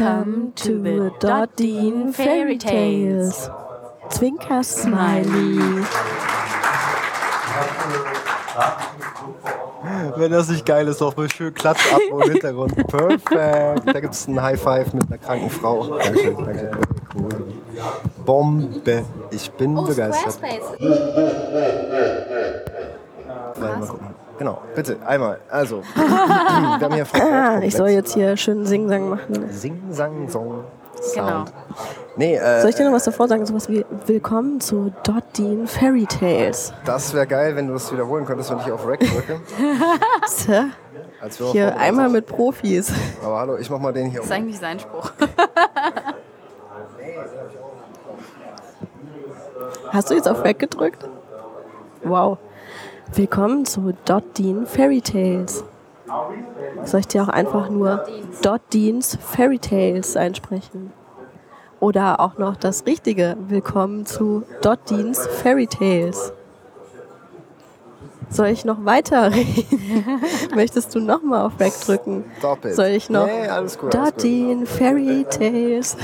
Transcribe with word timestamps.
Welcome 0.00 0.52
to 0.54 0.80
the 0.82 1.12
Dottin 1.20 2.14
Fairy 2.14 2.56
Tales. 2.56 3.50
Zwinker 4.08 4.62
Smiley. 4.62 5.84
Wenn 10.16 10.32
das 10.32 10.48
nicht 10.48 10.64
geil 10.64 10.88
ist, 10.88 11.02
doch 11.02 11.14
mal 11.18 11.28
schön 11.28 11.52
Klatsch 11.52 11.92
ab 11.92 12.00
im 12.10 12.32
Hintergrund. 12.32 12.74
Perfekt. 12.88 13.30
Da 13.84 14.00
gibt 14.00 14.14
es 14.14 14.26
einen 14.26 14.40
High 14.40 14.58
Five 14.58 14.94
mit 14.94 15.06
einer 15.06 15.18
kranken 15.18 15.50
Frau. 15.50 15.98
Danke, 15.98 16.32
danke. 16.32 16.70
Cool. 17.14 17.52
Bombe. 18.24 19.04
Ich 19.30 19.50
bin 19.50 19.76
Oh, 19.76 19.82
begeistert. 19.84 20.32
Squarespace. 20.32 20.80
Mal 23.60 23.80
gucken. 23.80 24.19
Genau, 24.40 24.56
bitte, 24.74 24.96
einmal. 25.06 25.38
Also, 25.50 25.82
wir 25.94 26.02
haben 26.80 26.94
hier 26.94 27.04
Frau 27.04 27.18
Ah, 27.22 27.50
Kraut 27.56 27.62
ich 27.64 27.76
soll 27.76 27.90
jetzt 27.90 28.14
hier 28.14 28.38
schön 28.38 28.64
Sing-Sang 28.64 29.06
machen. 29.10 29.50
Sing, 29.50 29.82
Sang, 29.90 30.30
Song, 30.30 30.64
Genau. 31.14 31.26
Sound. 31.28 31.52
Nee, 32.16 32.36
äh, 32.36 32.60
Soll 32.62 32.70
ich 32.70 32.76
dir 32.76 32.86
noch 32.86 32.94
was 32.94 33.04
davor 33.04 33.28
sagen? 33.28 33.44
Sowas 33.44 33.68
wie 33.68 33.84
Willkommen 34.06 34.58
zu 34.58 34.94
Dottin 35.02 35.66
Fairy 35.66 36.06
Tales. 36.06 36.72
das 36.86 37.12
wäre 37.12 37.26
geil, 37.26 37.54
wenn 37.54 37.66
du 37.66 37.74
das 37.74 37.92
wiederholen 37.92 38.24
könntest, 38.24 38.50
wenn 38.50 38.60
ich 38.60 38.72
auf 38.72 38.86
Rack 38.88 39.00
drücke. 39.00 39.40
Tja, 40.38 40.64
Als 41.20 41.38
wir 41.38 41.46
auch 41.46 41.52
Hier 41.52 41.76
einmal 41.76 42.08
mit 42.08 42.24
Profis. 42.26 42.90
Aber 43.22 43.40
hallo, 43.40 43.58
ich 43.58 43.68
mach 43.68 43.78
mal 43.78 43.92
den 43.92 44.06
hier. 44.08 44.20
Das 44.20 44.26
ist 44.30 44.32
eigentlich 44.32 44.58
sein 44.58 44.80
Spruch. 44.80 45.12
Hast 49.90 50.08
du 50.10 50.14
jetzt 50.14 50.28
auf 50.28 50.42
Rack 50.42 50.58
gedrückt? 50.58 51.06
Wow. 52.04 52.38
Willkommen 53.12 53.64
zu 53.64 53.92
Dottin 54.04 54.66
Fairy 54.66 55.00
Tales. 55.00 55.64
Soll 56.84 57.00
ich 57.00 57.08
dir 57.08 57.24
auch 57.24 57.28
einfach 57.28 57.68
nur 57.68 58.04
Dottin's 58.40 59.18
Fairy 59.20 59.58
Tales 59.58 60.16
einsprechen? 60.16 60.92
Oder 61.80 62.20
auch 62.20 62.38
noch 62.38 62.56
das 62.56 62.86
richtige 62.86 63.36
Willkommen 63.48 64.06
zu 64.06 64.44
Dottin's 64.62 65.26
Fairy 65.26 65.66
Tales. 65.66 66.32
Soll 68.30 68.46
ich 68.48 68.64
noch 68.64 68.84
weiter 68.84 69.32
reden? 69.34 70.20
Möchtest 70.54 70.94
du 70.94 71.00
nochmal 71.00 71.46
auf 71.46 71.52
Rack 71.58 71.72
drücken? 71.84 72.24
Stop 72.38 72.64
it. 72.64 72.74
Soll 72.76 72.86
ich 72.86 73.10
noch 73.10 73.26
Nee, 73.26 73.48
alles 73.48 73.76
gut. 73.76 73.92
Dottin 73.92 74.66
Fairy 74.66 75.26
Tales? 75.28 75.96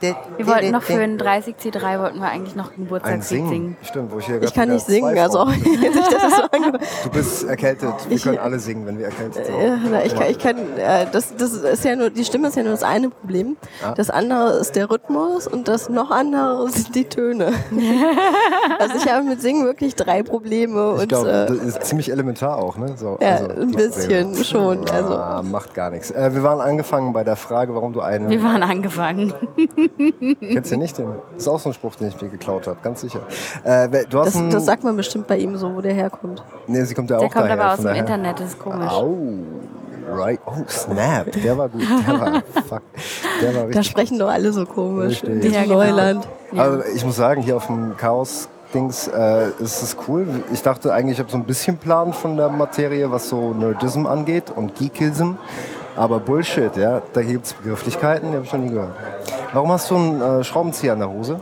Wir 0.00 0.46
wollten 0.46 0.70
noch 0.70 0.82
für 0.82 0.98
den 0.98 1.18
30C3 1.20 2.00
wollten 2.00 2.18
wir 2.20 2.28
eigentlich 2.28 2.54
noch 2.54 2.72
Geburtstagslied 2.74 3.24
Singen. 3.24 3.48
singen. 3.48 3.76
Stimmt, 3.82 4.12
wo 4.12 4.18
ich 4.20 4.26
hier 4.26 4.40
Ich 4.42 4.54
kann 4.54 4.68
nicht 4.70 4.86
singen, 4.86 5.18
also 5.18 5.40
auch 5.40 5.48
das 5.52 6.36
so. 6.36 6.42
Du 7.04 7.10
bist 7.10 7.44
erkältet. 7.44 7.92
Wir 8.08 8.16
Ich- 8.16 8.22
können 8.22 8.38
alle 8.38 8.58
singen, 8.60 8.86
wenn 8.86 8.98
wir 8.98 9.06
erkältet 9.06 9.46
sind. 9.46 9.56
Ja, 9.60 9.78
na, 9.90 10.04
ich 10.04 10.14
kann, 10.14 10.30
ich 10.30 10.38
kann 10.38 10.56
äh, 10.78 11.06
das, 11.10 11.34
das 11.36 11.52
ist 11.54 11.84
ja 11.84 11.96
nur, 11.96 12.10
die 12.10 12.24
Stimme 12.24 12.48
ist 12.48 12.56
ja 12.56 12.62
nur 12.62 12.72
das 12.72 12.82
eine 12.84 13.10
Problem. 13.10 13.56
Das 13.96 14.10
andere 14.10 14.58
ist 14.58 14.76
der 14.76 14.90
Rhythmus 14.90 15.46
und 15.48 15.66
das 15.68 15.88
noch 15.88 16.10
andere 16.10 16.68
sind 16.70 16.94
die 16.94 17.04
Töne. 17.04 17.52
also 18.78 18.94
ich 18.96 19.12
habe 19.12 19.24
mit 19.24 19.40
Singen 19.42 19.64
wirklich 19.64 19.94
drei 19.96 20.22
Probleme 20.22 20.92
Ich 20.96 21.02
und 21.02 21.08
glaube, 21.08 21.30
äh, 21.50 21.63
ist 21.66 21.84
ziemlich 21.84 22.10
elementar 22.10 22.56
auch, 22.58 22.76
ne? 22.78 22.94
So, 22.96 23.18
ja, 23.20 23.28
also, 23.36 23.46
ein 23.48 23.70
bisschen 23.72 24.26
Probleme. 24.32 24.44
schon. 24.44 24.88
Also 24.90 25.14
Ah, 25.16 25.42
macht 25.42 25.74
gar 25.74 25.90
nichts. 25.90 26.10
Äh, 26.10 26.34
wir 26.34 26.42
waren 26.42 26.60
angefangen 26.60 27.12
bei 27.12 27.24
der 27.24 27.36
Frage, 27.36 27.74
warum 27.74 27.92
du 27.92 28.00
eine. 28.00 28.28
Wir 28.28 28.42
waren 28.42 28.62
angefangen. 28.62 29.32
Kennst 30.40 30.72
du 30.72 30.76
nicht 30.76 30.98
den? 30.98 31.06
Das 31.34 31.42
ist 31.42 31.48
auch 31.48 31.58
so 31.60 31.70
ein 31.70 31.72
Spruch, 31.74 31.94
den 31.96 32.08
ich 32.08 32.20
mir 32.20 32.28
geklaut 32.28 32.66
habe, 32.66 32.76
ganz 32.82 33.00
sicher. 33.00 33.20
Äh, 33.64 33.88
du 34.08 34.18
hast 34.20 34.34
das, 34.36 34.42
das 34.50 34.64
sagt 34.66 34.84
man 34.84 34.96
bestimmt 34.96 35.26
bei 35.26 35.36
ihm 35.38 35.56
so, 35.56 35.74
wo 35.74 35.80
der 35.80 35.94
herkommt. 35.94 36.42
nee, 36.66 36.82
sie 36.84 36.94
kommt 36.94 37.10
ja 37.10 37.18
Der 37.18 37.26
auch 37.28 37.32
kommt 37.32 37.44
daher. 37.46 37.60
aber 37.60 37.70
aus 37.72 37.76
dem 37.78 37.84
daher. 37.86 38.00
Internet, 38.00 38.40
das 38.40 38.48
ist 38.50 38.58
komisch. 38.58 38.90
Au, 38.92 39.16
right. 40.14 40.40
Oh, 40.46 40.52
Snap. 40.68 41.30
Der 41.42 41.56
war 41.58 41.68
gut. 41.68 41.82
Der 41.82 42.20
war, 42.20 42.42
fuck. 42.68 42.82
Der 43.42 43.48
war 43.54 43.60
Da 43.62 43.66
richtig. 43.68 43.86
sprechen 43.86 44.18
doch 44.18 44.28
alle 44.28 44.52
so 44.52 44.64
komisch 44.66 45.22
in 45.22 45.32
Richtig. 45.34 45.52
Ja, 45.54 45.62
genau. 45.62 45.74
Neuland. 45.76 46.28
Aber 46.56 46.86
ich 46.94 47.04
muss 47.04 47.16
sagen, 47.16 47.42
hier 47.42 47.56
auf 47.56 47.66
dem 47.66 47.96
Chaos 47.96 48.48
Dings 48.74 49.08
äh, 49.08 49.48
ist 49.60 49.82
es 49.82 49.96
cool. 50.08 50.26
Ich 50.52 50.62
dachte 50.62 50.92
eigentlich, 50.92 51.14
ich 51.14 51.20
habe 51.20 51.30
so 51.30 51.36
ein 51.36 51.44
bisschen 51.44 51.78
Plan 51.78 52.12
von 52.12 52.36
der 52.36 52.48
Materie, 52.48 53.10
was 53.10 53.28
so 53.28 53.52
Nerdism 53.54 54.06
angeht 54.06 54.52
und 54.54 54.74
Geekism. 54.74 55.32
Aber 55.96 56.18
Bullshit, 56.18 56.76
ja. 56.76 57.00
Da 57.12 57.22
gibt 57.22 57.46
es 57.46 57.52
Begrifflichkeiten, 57.54 58.30
die 58.30 58.36
habe 58.36 58.44
ich 58.44 58.52
noch 58.52 58.60
nie 58.60 58.70
gehört. 58.70 58.90
Warum 59.52 59.70
hast 59.70 59.90
du 59.90 59.96
einen 59.96 60.20
äh, 60.20 60.44
Schraubenzieher 60.44 60.94
an 60.94 60.98
der 60.98 61.08
Hose? 61.10 61.40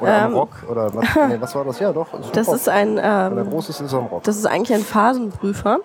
Oder 0.00 0.22
am 0.24 0.34
Rock? 0.34 0.50
Oder 0.70 0.94
was, 0.94 1.04
nee, 1.28 1.36
was 1.40 1.54
war 1.54 1.64
das? 1.64 1.78
Ja, 1.78 1.92
doch. 1.92 2.12
Ist 2.12 2.26
Ähm, 2.26 2.30
Das 2.34 2.48
Rock. 2.48 2.54
ist 2.56 2.68
ein, 2.68 3.00
ähm, 3.02 3.48
groß 3.50 3.68
ist, 3.70 3.80
ist 3.80 3.94
am 3.94 4.06
Rock. 4.06 4.22
das 4.24 4.36
ist 4.36 4.44
eigentlich 4.46 4.74
ein 4.76 4.84
Phasenprüfer. 4.84 5.78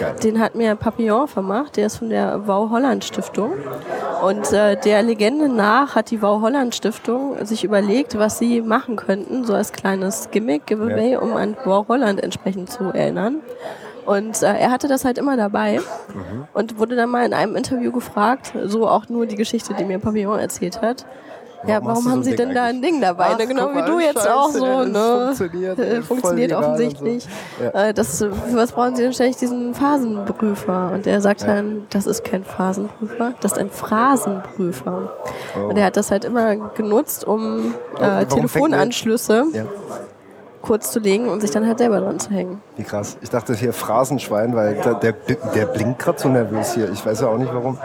Geil. 0.00 0.14
Den 0.22 0.40
hat 0.40 0.54
mir 0.54 0.74
Papillon 0.74 1.28
vermacht, 1.28 1.76
der 1.76 1.86
ist 1.88 1.98
von 1.98 2.08
der 2.08 2.46
Wow 2.46 2.70
Holland 2.70 3.04
Stiftung. 3.04 3.52
Und 4.22 4.52
äh, 4.52 4.76
der 4.80 5.02
Legende 5.02 5.48
nach 5.48 5.94
hat 5.94 6.10
die 6.10 6.22
Wow 6.22 6.40
Holland 6.40 6.74
Stiftung 6.74 7.44
sich 7.44 7.64
überlegt, 7.64 8.18
was 8.18 8.38
sie 8.38 8.62
machen 8.62 8.96
könnten, 8.96 9.44
so 9.44 9.54
als 9.54 9.72
kleines 9.72 10.30
Gimmick, 10.30 10.66
Giveaway, 10.66 11.12
Ja. 11.12 11.20
um 11.20 11.36
an 11.36 11.56
Wow 11.64 11.86
Holland 11.88 12.22
entsprechend 12.22 12.70
zu 12.70 12.84
erinnern. 12.84 13.40
Und 14.06 14.42
äh, 14.42 14.46
er 14.58 14.70
hatte 14.70 14.88
das 14.88 15.04
halt 15.04 15.18
immer 15.18 15.36
dabei 15.36 15.80
Mhm. 16.14 16.46
und 16.54 16.78
wurde 16.78 16.96
dann 16.96 17.10
mal 17.10 17.26
in 17.26 17.34
einem 17.34 17.56
Interview 17.56 17.90
gefragt, 17.92 18.52
so 18.64 18.88
auch 18.88 19.08
nur 19.08 19.26
die 19.26 19.34
Geschichte, 19.36 19.74
die 19.74 19.84
mir 19.84 19.98
Papillon 19.98 20.38
erzählt 20.38 20.80
hat. 20.80 21.04
Ja, 21.66 21.74
Warum 21.76 21.88
hast 21.88 21.96
warum 21.96 22.02
so 22.04 22.10
haben 22.10 22.18
ein 22.20 22.24
Sie 22.24 22.36
denn 22.36 22.54
da 22.54 22.64
ein? 22.64 22.82
Ding 22.82 23.00
dabei? 23.00 23.28
Ach, 23.32 23.38
ne? 23.38 23.46
Genau 23.46 23.70
wie 23.74 23.82
du 23.82 23.98
jetzt 24.00 24.18
scheiße, 24.18 24.34
auch 24.34 24.50
so, 24.50 24.64
das 24.84 24.88
ne? 24.88 25.24
funktioniert, 25.36 25.78
Äh, 25.78 25.94
voll 25.94 26.02
funktioniert 26.02 26.52
und 26.52 26.62
so. 26.62 26.68
offensichtlich. 26.68 27.28
Ja. 27.74 27.88
Äh, 27.88 27.94
das, 27.94 28.18
für 28.18 28.30
was 28.54 28.72
brauchen 28.72 28.96
Sie 28.96 29.02
denn 29.02 29.12
ständig 29.12 29.36
diesen 29.36 29.74
Phasenprüfer? 29.74 30.90
Und 30.92 31.06
er 31.06 31.20
sagt 31.20 31.42
dann, 31.42 31.86
das 31.90 32.06
ist 32.06 32.24
kein 32.24 32.44
Phasenprüfer, 32.44 33.34
das 33.40 33.52
ist 33.52 33.58
ein 33.58 33.70
Phrasenprüfer. 33.70 35.12
Oh. 35.58 35.68
Und 35.68 35.76
er 35.76 35.86
hat 35.86 35.96
das 35.96 36.10
halt 36.10 36.24
immer 36.24 36.56
genutzt, 36.74 37.24
um 37.26 37.74
äh, 37.96 38.00
warum 38.00 38.18
fängt 38.18 38.30
Telefonanschlüsse 38.30 39.44
Ja. 39.52 39.64
kurz 40.62 40.90
zu 40.90 40.98
legen 41.00 41.28
und 41.28 41.40
sich 41.40 41.50
dann 41.52 41.66
halt 41.66 41.78
selber 41.78 42.00
dran 42.00 42.18
zu 42.18 42.30
hängen. 42.30 42.60
Wie 42.76 42.82
krass. 42.82 43.16
Ich 43.20 43.30
dachte 43.30 43.54
hier 43.54 43.72
Phrasenschwein, 43.72 44.54
weil 44.56 44.74
der, 44.74 44.94
der, 44.94 45.12
der 45.54 45.66
blinkt 45.66 45.98
gerade 46.00 46.18
so 46.18 46.28
nervös 46.28 46.74
hier. 46.74 46.90
Ich 46.90 47.04
weiß 47.06 47.20
ja 47.20 47.28
auch 47.28 47.38
nicht 47.38 47.52
warum. 47.54 47.78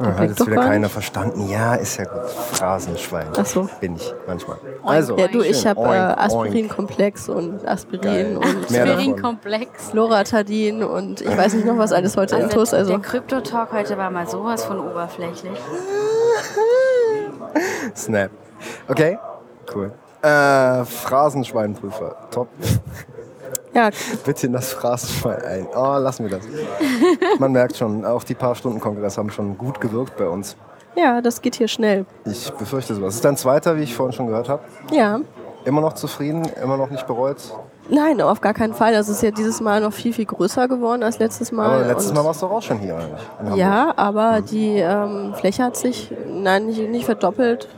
Ja, 0.00 0.14
hat 0.18 0.28
jetzt 0.28 0.40
doch 0.40 0.46
wieder 0.46 0.62
keiner 0.62 0.88
verstanden. 0.88 1.48
Ja, 1.48 1.74
ist 1.74 1.96
ja 1.96 2.04
gut. 2.04 2.28
Phrasenschwein. 2.30 3.26
Ach 3.36 3.46
so. 3.46 3.68
Bin 3.80 3.96
ich 3.96 4.14
manchmal. 4.26 4.58
Also, 4.84 5.16
Ja, 5.16 5.26
du, 5.28 5.40
ich 5.40 5.66
habe 5.66 5.80
äh. 5.80 5.84
Aspirinkomplex 5.86 7.28
und 7.28 7.66
Aspirin 7.66 8.00
Geil. 8.00 8.36
und 8.36 8.70
äh. 8.70 8.80
Aspirin-Komplex. 8.80 9.92
Loratadin 9.92 10.82
und 10.84 11.20
ich 11.20 11.36
weiß 11.36 11.54
nicht 11.54 11.66
noch 11.66 11.78
was 11.78 11.92
alles 11.92 12.16
heute 12.16 12.36
intus. 12.36 12.70
der, 12.70 12.78
Also 12.80 12.92
der 12.92 13.00
Krypto-Talk 13.00 13.72
heute 13.72 13.96
war 13.98 14.10
mal 14.10 14.26
sowas 14.28 14.64
von 14.64 14.78
oberflächlich. 14.80 15.58
Snap. 17.96 18.30
Okay, 18.88 19.18
cool. 19.74 19.92
Äh, 20.22 20.84
Phrasenschweinprüfer. 20.84 22.16
Top. 22.30 22.48
Ja, 23.76 23.90
Bitte 24.24 24.46
in 24.46 24.54
das 24.54 24.72
Phrasenschwein 24.72 25.42
ein. 25.42 25.66
Oh, 25.74 25.98
lassen 25.98 26.24
wir 26.24 26.38
das. 26.38 26.48
Man 27.38 27.52
merkt 27.52 27.76
schon, 27.76 28.04
auch 28.04 28.24
die 28.24 28.34
paar 28.34 28.54
Stunden 28.54 28.80
Kongress 28.80 29.18
haben 29.18 29.30
schon 29.30 29.56
gut 29.58 29.80
gewirkt 29.80 30.16
bei 30.16 30.26
uns. 30.26 30.56
ja, 30.96 31.20
das 31.20 31.42
geht 31.42 31.56
hier 31.56 31.68
schnell. 31.68 32.06
Ich 32.24 32.50
befürchte 32.52 32.94
sowas. 32.94 33.16
Ist 33.16 33.24
dein 33.24 33.36
zweiter, 33.36 33.76
wie 33.76 33.82
ich 33.82 33.94
vorhin 33.94 34.14
schon 34.14 34.26
gehört 34.28 34.48
habe? 34.48 34.62
Ja. 34.90 35.20
Immer 35.66 35.80
noch 35.80 35.92
zufrieden, 35.92 36.44
immer 36.62 36.76
noch 36.76 36.90
nicht 36.90 37.06
bereut. 37.06 37.36
Nein, 37.88 38.20
auf 38.20 38.40
gar 38.40 38.54
keinen 38.54 38.72
Fall. 38.74 38.92
Das 38.92 39.08
ist 39.08 39.22
ja 39.22 39.30
dieses 39.30 39.60
Mal 39.60 39.80
noch 39.80 39.92
viel, 39.92 40.12
viel 40.12 40.24
größer 40.24 40.68
geworden 40.68 41.02
als 41.02 41.18
letztes 41.18 41.52
Mal. 41.52 41.66
Aber 41.66 41.86
letztes 41.86 42.14
Mal 42.14 42.24
warst 42.24 42.42
du 42.42 42.46
auch 42.46 42.62
schon 42.62 42.78
hier, 42.78 42.96
Hamburg. 42.96 43.56
Ja, 43.56 43.92
aber 43.96 44.40
die 44.40 44.78
ähm, 44.78 45.34
Fläche 45.34 45.64
hat 45.64 45.76
sich, 45.76 46.12
nein, 46.28 46.66
nicht, 46.66 46.80
nicht 46.88 47.04
verdoppelt. 47.04 47.68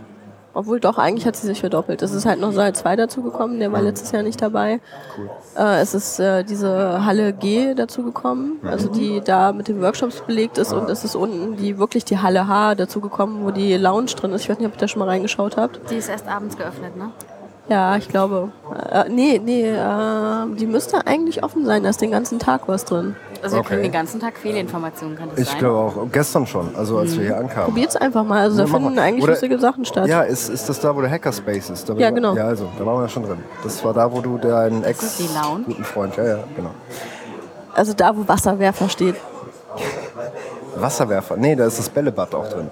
Obwohl 0.59 0.81
doch, 0.81 0.99
eigentlich 0.99 1.25
hat 1.25 1.37
sie 1.37 1.47
sich 1.47 1.61
verdoppelt. 1.61 2.03
Es 2.03 2.13
ist 2.13 2.27
halt 2.27 2.41
noch 2.41 2.51
Saal 2.51 2.75
2 2.75 2.97
dazugekommen, 2.97 3.61
der 3.61 3.71
war 3.71 3.81
letztes 3.81 4.11
Jahr 4.11 4.25
nicht 4.25 4.43
dabei. 4.43 4.81
Cool. 5.17 5.31
Äh, 5.56 5.81
es 5.82 5.94
ist 5.94 6.19
äh, 6.19 6.43
diese 6.43 7.05
Halle 7.05 7.32
G 7.32 7.75
dazugekommen, 7.75 8.59
also 8.65 8.88
die 8.88 9.21
da 9.21 9.53
mit 9.53 9.69
den 9.69 9.81
Workshops 9.81 10.21
belegt 10.21 10.59
ist. 10.59 10.73
Und 10.73 10.91
es 10.91 11.05
ist 11.05 11.15
unten 11.15 11.56
die 11.56 11.79
wirklich 11.79 12.05
die 12.05 12.19
Halle 12.19 12.49
H 12.49 12.75
dazugekommen, 12.75 13.44
wo 13.44 13.53
die 13.53 13.77
Lounge 13.77 14.06
drin 14.17 14.32
ist. 14.32 14.43
Ich 14.43 14.49
weiß 14.49 14.59
nicht, 14.59 14.67
ob 14.67 14.75
ihr 14.75 14.81
da 14.81 14.88
schon 14.88 14.99
mal 14.99 15.06
reingeschaut 15.06 15.56
habt. 15.56 15.79
Die 15.93 15.94
ist 15.94 16.09
erst 16.09 16.27
abends 16.27 16.56
geöffnet, 16.56 16.97
ne? 16.97 17.12
Ja, 17.69 17.97
ich 17.97 18.09
glaube. 18.09 18.50
Äh, 18.91 19.11
nee, 19.11 19.38
nee, 19.38 19.62
äh, 19.69 20.56
die 20.56 20.67
müsste 20.67 21.06
eigentlich 21.06 21.44
offen 21.44 21.67
sein. 21.67 21.85
Da 21.85 21.91
ist 21.91 22.00
den 22.00 22.11
ganzen 22.11 22.41
Tag 22.41 22.62
was 22.67 22.85
drin. 22.85 23.15
Also 23.43 23.56
wir 23.56 23.61
Okay. 23.61 23.69
kriegen 23.69 23.82
den 23.85 23.93
ganzen 23.93 24.20
Tag 24.20 24.37
Fehlinformationen, 24.37 25.17
kann 25.17 25.29
das 25.31 25.38
Ich 25.38 25.49
sein? 25.49 25.58
glaube 25.61 25.79
auch. 25.79 26.06
Gestern 26.12 26.46
schon, 26.46 26.75
also 26.75 26.99
als 26.99 27.17
wir 27.17 27.25
hier 27.26 27.37
ankamen. 27.38 27.67
Probiert's 27.67 27.94
einfach 27.96 28.25
mal. 28.25 28.40
Also 28.40 28.56
da 28.58 28.64
Ja, 28.64 28.69
mach 28.69 28.79
finden 28.81 28.99
eigentlich 28.99 29.23
Oder- 29.23 29.32
lustige 29.32 29.58
Sachen 29.58 29.85
statt. 29.85 30.08
Ja, 30.08 30.23
ist, 30.23 30.49
ist 30.49 30.69
das 30.69 30.81
da, 30.81 30.94
wo 30.94 31.00
der 31.00 31.11
Hackerspace 31.11 31.70
ist? 31.70 31.88
Da 31.88 31.94
Ja, 31.94 32.11
genau. 32.11 32.35
Ja, 32.35 32.46
also, 32.46 32.69
da 32.79 32.85
waren 32.85 32.96
wir 32.99 33.02
ja 33.02 33.08
schon 33.08 33.23
drin. 33.25 33.38
Das 33.62 33.85
war 33.85 33.94
da, 33.94 34.11
wo 34.12 34.20
du 34.20 34.38
deinen 34.38 34.82
das 34.82 35.17
die 35.19 35.23
Lounge? 35.29 35.61
Ex-guten 35.61 35.85
Freund, 35.85 36.17
ja, 36.17 36.25
ja, 36.26 36.38
genau. 36.56 36.70
Also 37.75 37.93
da, 37.93 38.17
wo 38.17 38.26
Wasserwerfer 38.26 38.88
steht. 38.88 39.14
Wasserwerfer, 40.76 41.37
nee, 41.37 41.55
da 41.56 41.67
ist 41.67 41.79
das 41.79 41.88
Bällebad 41.88 42.34
auch 42.34 42.49
drin. 42.49 42.69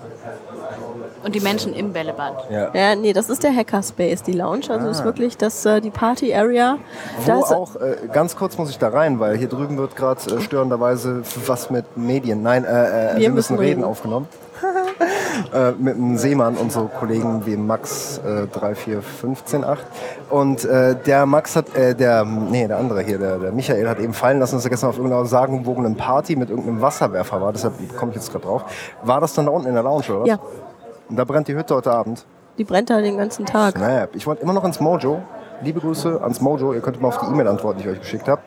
Und 1.24 1.34
die 1.34 1.40
Menschen 1.40 1.74
im 1.74 1.92
Bällebad. 1.92 2.50
Ja. 2.50 2.70
Ja, 2.72 2.94
nee, 2.94 3.12
das 3.12 3.30
ist 3.30 3.42
der 3.42 3.54
Hackerspace, 3.54 4.22
die 4.22 4.32
Lounge. 4.32 4.70
Also 4.70 4.88
ist 4.88 5.04
wirklich 5.04 5.36
das, 5.36 5.64
äh, 5.64 5.80
die 5.80 5.90
Party-Area. 5.90 6.78
Da 7.26 7.32
Ah. 7.32 7.36
Wo 7.36 7.44
ist, 7.44 7.52
auch, 7.52 7.76
äh, 7.76 7.96
ganz 8.12 8.36
kurz 8.36 8.58
muss 8.58 8.70
ich 8.70 8.78
da 8.78 8.88
rein, 8.88 9.20
weil 9.20 9.36
hier 9.36 9.48
drüben 9.48 9.76
wird 9.78 9.96
gerade 9.96 10.20
äh, 10.34 10.40
störenderweise 10.40 11.22
was 11.46 11.70
mit 11.70 11.96
Medien, 11.96 12.42
nein, 12.42 12.64
äh, 12.64 12.68
äh, 12.68 13.16
wir, 13.16 13.30
müssen 13.30 13.34
müssen 13.34 13.58
reden, 13.58 13.80
reden. 13.80 13.84
aufgenommen. 13.84 14.28
äh, 15.54 15.72
mit 15.72 15.96
einem 15.96 16.16
Seemann 16.16 16.56
und 16.56 16.72
so 16.72 16.88
Kollegen 16.98 17.44
wie 17.44 17.56
Max 17.56 18.19
äh, 18.24 18.46
3, 18.46 18.74
4, 18.74 19.02
15, 19.02 19.64
8. 19.64 19.78
Und 20.30 20.64
äh, 20.64 20.96
der 20.96 21.26
Max 21.26 21.56
hat, 21.56 21.76
äh, 21.76 21.94
der, 21.94 22.24
nee, 22.24 22.66
der 22.66 22.78
andere 22.78 23.02
hier, 23.02 23.19
der, 23.19 23.38
der 23.38 23.52
Michael 23.52 23.88
hat 23.88 23.98
eben 23.98 24.14
fallen 24.14 24.38
lassen, 24.38 24.56
dass 24.56 24.64
er 24.64 24.70
gestern 24.70 24.90
auf 24.90 24.96
irgendeiner 24.96 25.26
sagenwogenen 25.26 25.96
Party 25.96 26.36
mit 26.36 26.48
irgendeinem 26.48 26.80
Wasserwerfer 26.80 27.40
war. 27.40 27.52
Deshalb 27.52 27.74
komme 27.96 28.12
ich 28.12 28.16
jetzt 28.16 28.32
gerade 28.32 28.46
drauf. 28.46 28.64
War 29.02 29.20
das 29.20 29.34
dann 29.34 29.46
da 29.46 29.52
unten 29.52 29.69
in 29.69 29.74
der 29.74 29.82
Lounge, 29.82 30.04
oder? 30.08 30.26
Ja. 30.26 30.38
Und 31.08 31.17
da 31.17 31.25
brennt 31.25 31.49
die 31.49 31.55
Hütte 31.55 31.75
heute 31.75 31.93
Abend. 31.93 32.26
Die 32.58 32.64
brennt 32.64 32.91
da 32.91 33.00
den 33.00 33.19
ganzen 33.19 33.47
Tag. 33.47 33.76
Snap. 33.76 34.14
Ich 34.14 34.26
wollte 34.26 34.43
immer 34.43 34.53
noch 34.53 34.64
ins 34.64 34.81
Mojo. 34.81 35.23
Liebe 35.62 35.81
Grüße 35.81 36.20
ans 36.20 36.41
Mojo. 36.41 36.73
Ihr 36.73 36.81
könnt 36.81 37.00
mal 37.00 37.08
auf 37.08 37.19
die 37.19 37.26
E-Mail 37.26 37.49
antworten, 37.49 37.81
die 37.81 37.85
ich 37.85 37.93
euch 37.93 38.00
geschickt 38.00 38.29
habe. 38.29 38.43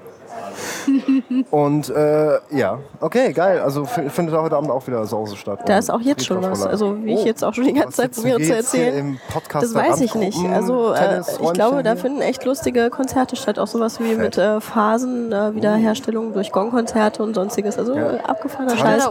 Und 1.51 1.89
äh, 1.89 2.39
ja, 2.51 2.80
okay, 3.00 3.33
geil. 3.33 3.59
Also 3.59 3.86
findet 3.86 4.36
heute 4.36 4.56
Abend 4.56 4.71
auch 4.71 4.86
wieder 4.88 5.06
Sause 5.06 5.36
statt. 5.36 5.62
Da 5.65 5.77
ist 5.77 5.89
auch 5.89 6.01
jetzt 6.01 6.25
schon 6.25 6.41
was. 6.41 6.65
Also 6.65 7.03
wie 7.03 7.13
ich 7.13 7.21
oh, 7.21 7.25
jetzt 7.25 7.44
auch 7.44 7.53
schon 7.53 7.65
die 7.65 7.74
ganze 7.74 7.97
Zeit 7.97 8.12
probiere 8.13 8.41
zu 8.41 8.56
erzählen. 8.56 9.19
das 9.53 9.74
weiß 9.74 10.01
ich 10.01 10.15
nicht. 10.15 10.39
Also 10.50 10.94
äh, 10.94 11.21
ich 11.41 11.53
glaube, 11.53 11.83
da 11.83 11.95
finden 11.95 12.21
echt 12.21 12.45
lustige 12.45 12.89
Konzerte 12.89 13.36
statt. 13.36 13.59
Auch 13.59 13.68
sowas 13.68 14.00
wie 14.00 14.15
mit 14.15 14.38
äh, 14.38 14.62
Phasen, 14.62 15.31
äh, 15.31 15.56
Wiederherstellung 15.56 16.33
durch 16.33 16.51
Gongkonzerte 16.51 17.24
und 17.24 17.33
sonstiges. 17.33 17.77
Also 17.77 17.95
ja. 17.95 18.12
abgefahrener 18.25 18.77
Scheiß. 18.77 19.09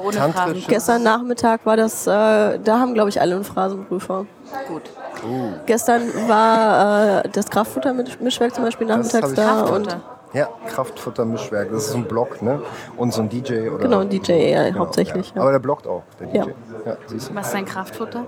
Gestern 0.66 1.02
Nachmittag 1.02 1.64
war 1.64 1.76
das, 1.76 2.06
äh, 2.06 2.10
da 2.10 2.78
haben 2.78 2.94
glaube 2.94 3.10
ich 3.10 3.20
alle 3.20 3.34
einen 3.34 3.44
Phrasenprüfer. 3.44 4.26
Gut. 4.66 4.82
Uh. 5.24 5.52
Gestern 5.66 6.02
war 6.26 7.24
äh, 7.24 7.28
das 7.30 7.50
Kraftfuttermischwerk 7.50 8.54
zum 8.54 8.64
Beispiel 8.64 8.86
nachmittags 8.86 9.34
da 9.34 9.62
und 9.62 9.96
ja, 10.32 10.48
Kraftfuttermischwerk. 10.66 11.70
Das 11.70 11.84
ist 11.84 11.92
so 11.92 11.98
ein 11.98 12.04
Blog, 12.04 12.42
ne? 12.42 12.62
Und 12.96 13.12
so 13.12 13.22
ein 13.22 13.28
DJ 13.28 13.68
oder. 13.68 13.84
Genau, 13.84 14.00
ein 14.00 14.08
DJ 14.08 14.32
ja, 14.32 14.64
genau, 14.64 14.80
hauptsächlich. 14.80 15.32
Ja. 15.34 15.42
Aber 15.42 15.52
der 15.52 15.58
bloggt 15.58 15.86
auch, 15.86 16.02
der 16.20 16.26
DJ. 16.26 16.36
Ja. 16.36 16.46
Ja, 16.86 16.96
Was 17.34 17.46
ist 17.46 17.54
dein 17.54 17.64
Kraftfutter? 17.64 18.26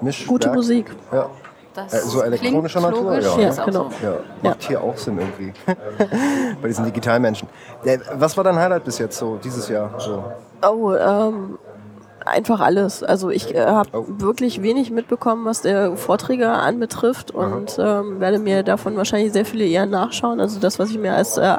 Mischwerk. 0.00 0.28
Gute 0.28 0.50
Musik. 0.50 0.90
Ja. 1.12 1.30
Das 1.74 1.92
äh, 1.92 2.00
so 2.06 2.22
elektronischer 2.22 2.80
Natur? 2.80 3.18
Ja, 3.18 3.38
ja 3.38 3.64
genau. 3.64 3.90
Ja, 4.00 4.16
macht 4.42 4.62
hier 4.62 4.80
auch 4.80 4.96
Sinn 4.96 5.18
irgendwie. 5.18 5.52
Bei 6.62 6.68
diesen 6.68 6.84
Digitalmenschen. 6.84 7.48
Was 8.14 8.36
war 8.36 8.44
dein 8.44 8.56
Highlight 8.56 8.84
bis 8.84 8.98
jetzt 8.98 9.18
so, 9.18 9.36
dieses 9.42 9.68
Jahr? 9.68 9.90
So? 9.98 10.22
Oh, 10.62 10.94
ähm, 10.94 11.58
einfach 12.24 12.60
alles. 12.60 13.02
Also 13.02 13.30
ich 13.30 13.54
äh, 13.54 13.64
habe 13.64 13.88
oh. 13.92 14.04
wirklich 14.08 14.62
wenig 14.62 14.90
mitbekommen, 14.90 15.44
was 15.44 15.62
der 15.62 15.96
Vorträge 15.96 16.48
anbetrifft 16.48 17.30
und 17.30 17.76
ähm, 17.78 18.20
werde 18.20 18.38
mir 18.38 18.62
davon 18.62 18.96
wahrscheinlich 18.96 19.32
sehr 19.32 19.44
viele 19.44 19.64
eher 19.64 19.86
nachschauen. 19.86 20.40
Also 20.40 20.60
das, 20.60 20.78
was 20.78 20.90
ich 20.90 20.98
mir 20.98 21.14
als 21.14 21.36
äh, 21.36 21.54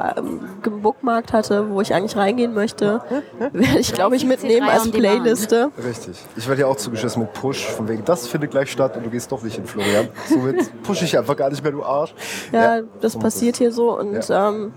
gebookmarkt 0.62 1.32
hatte, 1.32 1.70
wo 1.70 1.80
ich 1.80 1.94
eigentlich 1.94 2.16
reingehen 2.16 2.54
möchte, 2.54 3.00
werde 3.52 3.78
ich, 3.78 3.92
glaube 3.92 4.16
ich, 4.16 4.24
mitnehmen 4.24 4.68
als 4.68 4.90
Playliste. 4.90 5.70
Richtig. 5.82 6.16
Ich 6.36 6.48
werde 6.48 6.62
ja 6.62 6.66
auch 6.66 6.76
zugeschissen 6.76 7.22
mit 7.22 7.32
Push, 7.32 7.66
von 7.66 7.88
wegen, 7.88 8.04
das 8.04 8.26
findet 8.26 8.50
gleich 8.50 8.70
statt 8.70 8.96
und 8.96 9.04
du 9.04 9.10
gehst 9.10 9.30
doch 9.32 9.42
nicht 9.42 9.58
in 9.58 9.66
Florian. 9.66 10.08
Somit 10.28 10.82
pushe 10.82 11.04
ich 11.04 11.16
einfach 11.16 11.36
gar 11.36 11.50
nicht 11.50 11.62
mehr, 11.62 11.72
du 11.72 11.82
Arsch. 11.82 12.14
Ja, 12.52 12.78
ja 12.78 12.82
das 13.00 13.16
passiert 13.16 13.56
hier 13.56 13.72
so 13.72 13.98
und 13.98 14.28
ja. 14.28 14.48
ähm, 14.48 14.72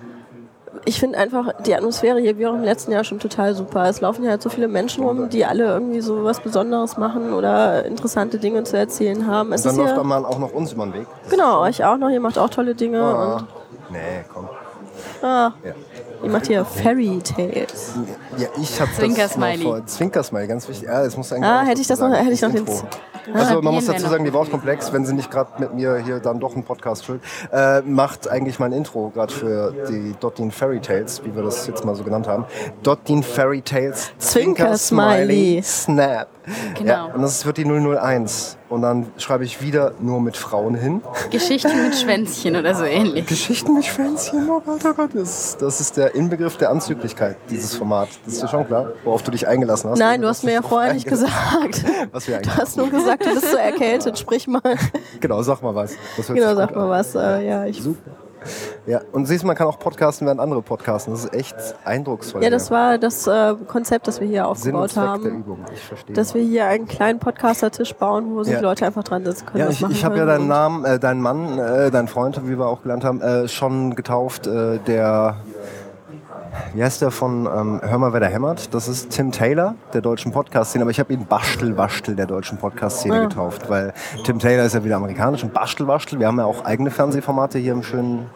ich 0.85 0.99
finde 0.99 1.17
einfach 1.17 1.53
die 1.65 1.75
Atmosphäre 1.75 2.19
hier 2.19 2.37
wie 2.37 2.47
auch 2.47 2.53
im 2.53 2.63
letzten 2.63 2.91
Jahr 2.91 3.03
schon 3.03 3.19
total 3.19 3.55
super. 3.55 3.85
Es 3.87 4.01
laufen 4.01 4.23
ja 4.23 4.31
halt 4.31 4.41
so 4.41 4.49
viele 4.49 4.67
Menschen 4.67 5.03
rum, 5.03 5.29
die 5.29 5.45
alle 5.45 5.65
irgendwie 5.65 6.01
so 6.01 6.23
was 6.23 6.39
Besonderes 6.39 6.97
machen 6.97 7.33
oder 7.33 7.85
interessante 7.85 8.39
Dinge 8.39 8.63
zu 8.63 8.77
erzählen 8.77 9.27
haben. 9.27 9.53
Es 9.53 9.65
und 9.65 9.77
dann 9.77 9.85
läuft 9.85 10.03
man 10.03 10.25
auch 10.25 10.39
noch 10.39 10.53
uns 10.53 10.73
über 10.73 10.85
den 10.85 10.93
Weg. 10.93 11.07
Das 11.23 11.31
genau, 11.31 11.61
euch 11.61 11.83
auch 11.83 11.97
noch. 11.97 12.09
Ihr 12.09 12.19
macht 12.19 12.37
auch 12.37 12.49
tolle 12.49 12.75
Dinge. 12.75 13.01
Ah, 13.01 13.47
nee, 13.89 14.25
komm. 14.33 14.49
Ah, 15.21 15.51
ja. 15.63 15.73
Ihr 16.23 16.29
macht 16.29 16.47
hier 16.47 16.65
Fairy 16.65 17.19
Tales. 17.19 17.93
Ja, 18.28 18.28
ich 18.61 18.79
habe 18.79 18.91
Zwinker-Smiley. 18.91 19.85
Zwinker-Smiley, 19.85 20.47
ganz 20.47 20.67
wichtig. 20.67 20.87
Ja, 20.87 21.03
das 21.03 21.17
muss 21.17 21.31
eigentlich 21.31 21.49
ah, 21.49 21.63
hätte 21.63 21.81
ich 21.81 21.87
das 21.87 21.99
noch, 21.99 22.11
hätte 22.11 22.31
ich 22.31 22.41
noch 22.41 22.51
den 22.51 22.65
also 23.33 23.61
man 23.61 23.75
muss 23.75 23.85
dazu 23.85 24.07
sagen, 24.07 24.25
die 24.25 24.33
Wortkomplex, 24.33 24.91
wenn 24.93 25.05
sie 25.05 25.13
nicht 25.13 25.29
gerade 25.29 25.51
mit 25.59 25.73
mir 25.73 25.97
hier 25.97 26.19
dann 26.19 26.39
doch 26.39 26.53
einen 26.53 26.63
Podcast 26.63 27.05
füllt, 27.05 27.21
äh, 27.51 27.81
macht 27.81 28.29
eigentlich 28.29 28.59
mein 28.59 28.71
Intro 28.71 29.09
gerade 29.09 29.33
für 29.33 29.73
die 29.89 30.15
Dottin 30.19 30.51
Fairy 30.51 30.79
Tales, 30.79 31.21
wie 31.23 31.35
wir 31.35 31.43
das 31.43 31.67
jetzt 31.67 31.85
mal 31.85 31.95
so 31.95 32.03
genannt 32.03 32.27
haben. 32.27 32.45
Dottin 32.83 33.23
Fairy 33.23 33.61
Tales 33.61 34.11
Zwinker 34.17 34.77
Smiley 34.77 35.61
Snap. 35.63 36.27
Genau. 36.75 36.91
Ja, 36.91 37.05
und 37.05 37.21
das 37.21 37.45
wird 37.45 37.57
die 37.57 37.65
001. 37.65 38.57
Und 38.69 38.83
dann 38.83 39.07
schreibe 39.17 39.43
ich 39.43 39.61
wieder 39.61 39.93
nur 39.99 40.21
mit 40.21 40.37
Frauen 40.37 40.75
hin. 40.75 41.01
Geschichten 41.31 41.83
mit 41.83 41.95
Schwänzchen 41.95 42.55
oder 42.55 42.75
so 42.75 42.83
ähnlich. 42.83 43.25
Geschichten 43.25 43.73
mit 43.73 43.85
Schwänzchen, 43.85 44.47
oh 44.49 44.61
Gott, 44.63 44.81
oh 44.85 44.93
Gott. 44.93 45.09
Das, 45.13 45.57
das 45.57 45.81
ist 45.81 45.97
der 45.97 46.13
Inbegriff 46.15 46.57
der 46.57 46.69
Anzüglichkeit, 46.69 47.37
dieses 47.49 47.75
Format. 47.75 48.09
Das 48.29 48.35
ist 48.35 48.43
dir 48.43 48.47
schon 48.47 48.67
klar, 48.67 48.91
worauf 49.03 49.23
du 49.23 49.31
dich 49.31 49.47
eingelassen 49.47 49.89
hast. 49.89 49.99
Nein, 49.99 50.21
du 50.21 50.27
hast 50.27 50.43
mir 50.43 50.53
ja 50.53 50.61
vorher 50.61 50.93
nicht 50.93 51.07
gesagt. 51.07 51.83
Was 52.11 52.27
wir 52.27 52.39
du 52.39 52.55
hast 52.55 52.77
nur 52.77 52.89
gesagt, 52.89 53.25
du 53.25 53.33
bist 53.33 53.51
so 53.51 53.57
erkältet, 53.57 54.17
sprich 54.19 54.47
mal. 54.47 54.61
Genau, 55.19 55.41
sag 55.41 55.61
mal 55.61 55.75
was. 55.75 55.95
genau, 56.27 56.55
sag 56.55 56.75
mal 56.75 56.89
was. 56.89 57.15
Äh, 57.15 57.47
ja, 57.47 57.65
ich 57.65 57.81
Super. 57.81 58.11
Ja, 58.85 59.01
und 59.11 59.25
siehst 59.25 59.43
du, 59.43 59.47
man 59.47 59.55
kann 59.55 59.67
auch 59.67 59.79
podcasten, 59.79 60.25
während 60.25 60.39
andere 60.39 60.61
podcasten. 60.61 61.13
Das 61.13 61.25
ist 61.25 61.33
echt 61.33 61.55
eindrucksvoll. 61.83 62.43
Ja, 62.43 62.49
das 62.49 62.71
war 62.71 62.97
das 62.97 63.27
äh, 63.27 63.55
Konzept, 63.67 64.07
das 64.07 64.19
wir 64.19 64.27
hier 64.27 64.47
aufgebaut 64.47 64.91
Sinn 64.91 65.01
und 65.01 65.07
haben. 65.07 65.23
Der 65.23 65.31
Übung. 65.31 65.59
Ich 65.73 65.81
verstehe. 65.81 66.15
Dass 66.15 66.33
wir 66.33 66.41
hier 66.41 66.65
einen 66.65 66.87
kleinen 66.87 67.19
Podcaster-Tisch 67.19 67.93
bauen, 67.95 68.35
wo 68.35 68.43
sich 68.43 68.53
ja. 68.53 68.61
Leute 68.61 68.85
einfach 68.85 69.03
dran 69.03 69.25
sitzen 69.25 69.45
können. 69.45 69.65
Ja, 69.65 69.69
ich, 69.69 69.81
ich 69.81 70.05
habe 70.05 70.17
ja 70.17 70.25
deinen 70.25 70.47
Namen, 70.47 70.85
äh, 70.85 70.99
deinen 70.99 71.21
Mann, 71.21 71.59
äh, 71.59 71.91
deinen 71.91 72.07
Freund, 72.07 72.39
wie 72.47 72.57
wir 72.57 72.67
auch 72.67 72.81
gelernt 72.81 73.03
haben, 73.03 73.21
äh, 73.21 73.47
schon 73.47 73.95
getauft, 73.95 74.47
äh, 74.47 74.79
der 74.79 75.37
wie 76.73 76.83
heißt 76.83 77.01
der 77.01 77.11
von 77.11 77.45
ähm, 77.45 77.81
Hör 77.83 77.97
mal, 77.97 78.13
wer 78.13 78.19
da 78.19 78.27
hämmert? 78.27 78.73
Das 78.73 78.87
ist 78.87 79.09
Tim 79.09 79.31
Taylor, 79.31 79.75
der 79.93 80.01
deutschen 80.01 80.31
Podcast-Szene, 80.31 80.83
aber 80.83 80.91
ich 80.91 80.99
habe 80.99 81.13
ihn 81.13 81.25
Bastel-Waschtel 81.25 82.15
der 82.15 82.25
deutschen 82.25 82.57
Podcast-Szene 82.57 83.15
ja. 83.15 83.23
getauft, 83.23 83.69
weil 83.69 83.93
Tim 84.23 84.39
Taylor 84.39 84.65
ist 84.65 84.73
ja 84.73 84.83
wieder 84.83 84.95
amerikanisch 84.97 85.43
und 85.43 85.53
Bastel-Waschtel, 85.53 86.19
wir 86.19 86.27
haben 86.27 86.39
ja 86.39 86.45
auch 86.45 86.65
eigene 86.65 86.91
Fernsehformate 86.91 87.59
hier 87.59 87.73
im 87.73 87.83
schönen 87.83 88.29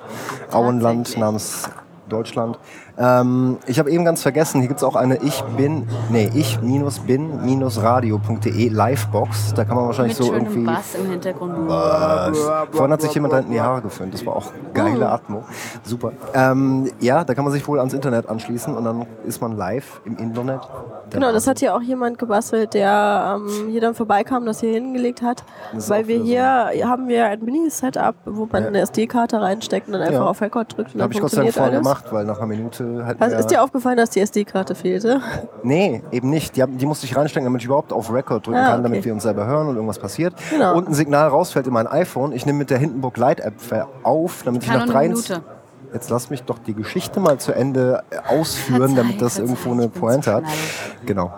Auenland 0.52 1.18
namens 1.18 1.70
Deutschland. 2.10 2.60
Ähm, 2.98 3.58
ich 3.66 3.80
habe 3.80 3.90
eben 3.90 4.06
ganz 4.06 4.22
vergessen, 4.22 4.60
hier 4.60 4.68
gibt 4.68 4.80
es 4.80 4.84
auch 4.84 4.96
eine 4.96 5.18
Ich 5.24 5.42
bin, 5.58 5.88
nee, 6.10 6.30
ich 6.34 6.62
minus 6.62 7.00
bin 7.00 7.44
minus 7.44 7.82
radio.de 7.82 8.70
Livebox. 8.70 9.54
Da 9.56 9.66
kann 9.66 9.76
man 9.76 9.88
wahrscheinlich 9.88 10.18
Mit 10.18 10.28
so 10.28 10.34
irgendwie. 10.34 10.64
Bass 10.64 10.96
im 10.96 11.10
Hintergrund. 11.10 11.54
Was? 11.68 12.38
Vorhin 12.72 12.92
hat 12.92 13.02
sich 13.02 13.14
jemand 13.14 13.34
da 13.34 13.38
hinten 13.38 13.52
die 13.52 13.62
Haare 13.62 13.82
geföhnt. 13.82 14.14
Das 14.14 14.26
war 14.26 14.36
auch 14.36 14.52
geile 14.74 15.10
Atmo. 15.10 15.44
Super. 15.84 16.12
Ähm, 16.34 16.92
ja, 17.00 17.24
da 17.24 17.34
kann 17.34 17.44
man 17.44 17.54
sich 17.54 17.68
wohl 17.68 17.80
ans 17.80 17.94
Internet 17.94 18.30
anschließen 18.30 18.76
und 18.76 18.84
dann 18.84 19.08
ist 19.26 19.42
man 19.42 19.58
live 19.58 20.02
im 20.06 20.18
Internet. 20.18 20.62
Genau, 21.10 21.32
das 21.32 21.48
hat 21.48 21.60
hier 21.60 21.76
auch 21.76 21.82
jemand 21.82 22.20
gebastelt, 22.20 22.74
der 22.74 23.38
ähm, 23.38 23.70
hier 23.70 23.82
dann 23.82 23.96
vorbeikam, 23.96 24.46
das 24.46 24.60
hier 24.60 24.72
hingelegt 24.72 25.22
hat. 25.22 25.44
Weil 25.74 26.08
wir 26.08 26.20
hier 26.20 26.70
so. 26.74 26.86
haben 26.86 27.08
wir 27.08 27.26
ein 27.26 27.44
Mini-Setup, 27.44 28.16
wo 28.26 28.48
man 28.52 28.64
ja. 28.64 28.68
eine 28.68 28.82
SD-Karte 28.82 29.42
reinsteckt 29.42 29.88
und 29.88 29.94
dann 29.94 30.02
einfach 30.02 30.14
ja. 30.14 30.26
auf 30.26 30.42
Record 30.42 30.78
drückt 30.78 30.96
und 30.96 31.02
Habe 31.02 31.14
ich 31.14 31.20
Gott 31.20 31.32
sei 31.32 31.44
Dank 31.44 31.54
vorher 31.54 31.80
gemacht, 31.80 32.06
weil 32.12 32.26
nach 32.26 32.38
einer 32.38 32.48
Minute 32.48 32.83
halt. 33.06 33.20
Was, 33.20 33.34
ist 33.34 33.48
dir 33.48 33.64
aufgefallen, 33.64 33.98
dass 33.98 34.10
die 34.10 34.20
SD-Karte 34.20 34.76
fehlte? 34.76 35.22
Nee, 35.64 36.02
eben 36.12 36.30
nicht. 36.30 36.56
Die, 36.56 36.64
die, 36.66 36.86
musste 36.86 37.06
ich 37.06 37.16
reinstecken, 37.16 37.46
damit 37.46 37.62
ich 37.62 37.66
überhaupt 37.66 37.94
auf 37.94 38.12
Record 38.12 38.48
drücken 38.48 38.58
ah, 38.58 38.72
kann, 38.72 38.80
okay. 38.80 38.84
damit 38.84 39.06
wir 39.06 39.14
uns 39.14 39.24
selber 39.24 39.46
hören 39.46 39.68
und 39.68 39.76
irgendwas 39.76 40.00
passiert. 40.00 40.34
Genau. 40.50 40.76
Und 40.76 40.90
ein 40.90 40.94
Signal 40.94 41.28
rausfällt 41.28 41.68
in 41.68 41.74
mein 41.74 41.88
iPhone. 41.88 42.32
Ich 42.32 42.46
nehme 42.46 42.60
mit 42.60 42.70
der 42.70 42.78
Hindenburg 42.78 43.18
Light 43.18 43.40
App 43.40 43.54
auf, 44.04 44.44
damit 44.44 44.64
kann 44.64 44.82
ich 44.82 44.86
nach 44.86 44.94
drei. 44.94 45.14
Jetzt 45.94 46.10
lass 46.10 46.32
mich 46.32 46.42
doch 46.42 46.58
die 46.58 46.74
Geschichte 46.74 47.20
mal 47.20 47.38
zu 47.38 47.52
Ende 47.54 48.04
ausführen, 48.28 48.96
damit 48.96 49.22
das 49.22 49.38
irgendwo 49.38 49.72
eine 49.72 49.90
Pointe 49.90 50.34
hat. 50.34 50.44
Genau. 51.06 51.32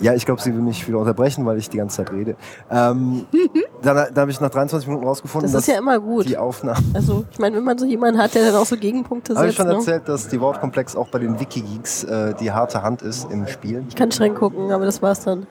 Ja, 0.00 0.14
ich 0.14 0.24
glaube, 0.26 0.40
sie 0.40 0.52
will 0.54 0.62
mich 0.62 0.88
wieder 0.88 0.98
unterbrechen, 0.98 1.44
weil 1.46 1.58
ich 1.58 1.68
die 1.68 1.76
ganze 1.76 1.98
Zeit 1.98 2.12
rede. 2.12 2.34
Ähm, 2.70 3.26
dann, 3.82 3.96
dann 3.96 4.22
habe 4.22 4.30
ich 4.30 4.40
nach 4.40 4.50
23 4.50 4.88
Minuten 4.88 5.06
rausgefunden, 5.06 5.50
das 5.50 5.62
ist 5.62 5.68
ja 5.68 5.78
immer 5.78 5.98
gut. 5.98 6.28
die 6.28 6.36
Aufnahme. 6.36 6.80
Also, 6.94 7.24
ich 7.30 7.38
meine, 7.38 7.56
wenn 7.56 7.64
man 7.64 7.78
so 7.78 7.86
jemanden 7.86 8.20
hat, 8.20 8.34
der 8.34 8.46
dann 8.46 8.56
auch 8.56 8.66
so 8.66 8.76
Gegenpunkte 8.76 9.32
setzt. 9.32 9.38
Habe 9.38 9.48
ich 9.50 9.56
schon 9.56 9.68
ne? 9.68 9.74
erzählt, 9.74 10.08
dass 10.08 10.28
die 10.28 10.40
Wortkomplex 10.40 10.96
auch 10.96 11.08
bei 11.08 11.18
den 11.18 11.38
Wikigeeks 11.38 12.04
äh, 12.04 12.34
die 12.34 12.52
harte 12.52 12.82
Hand 12.82 13.02
ist 13.02 13.30
im 13.30 13.46
Spiel? 13.46 13.84
Ich 13.88 13.96
kann 13.96 14.10
streng 14.12 14.34
gucken, 14.34 14.72
aber 14.72 14.84
das 14.84 15.02
war's 15.02 15.20
dann. 15.20 15.46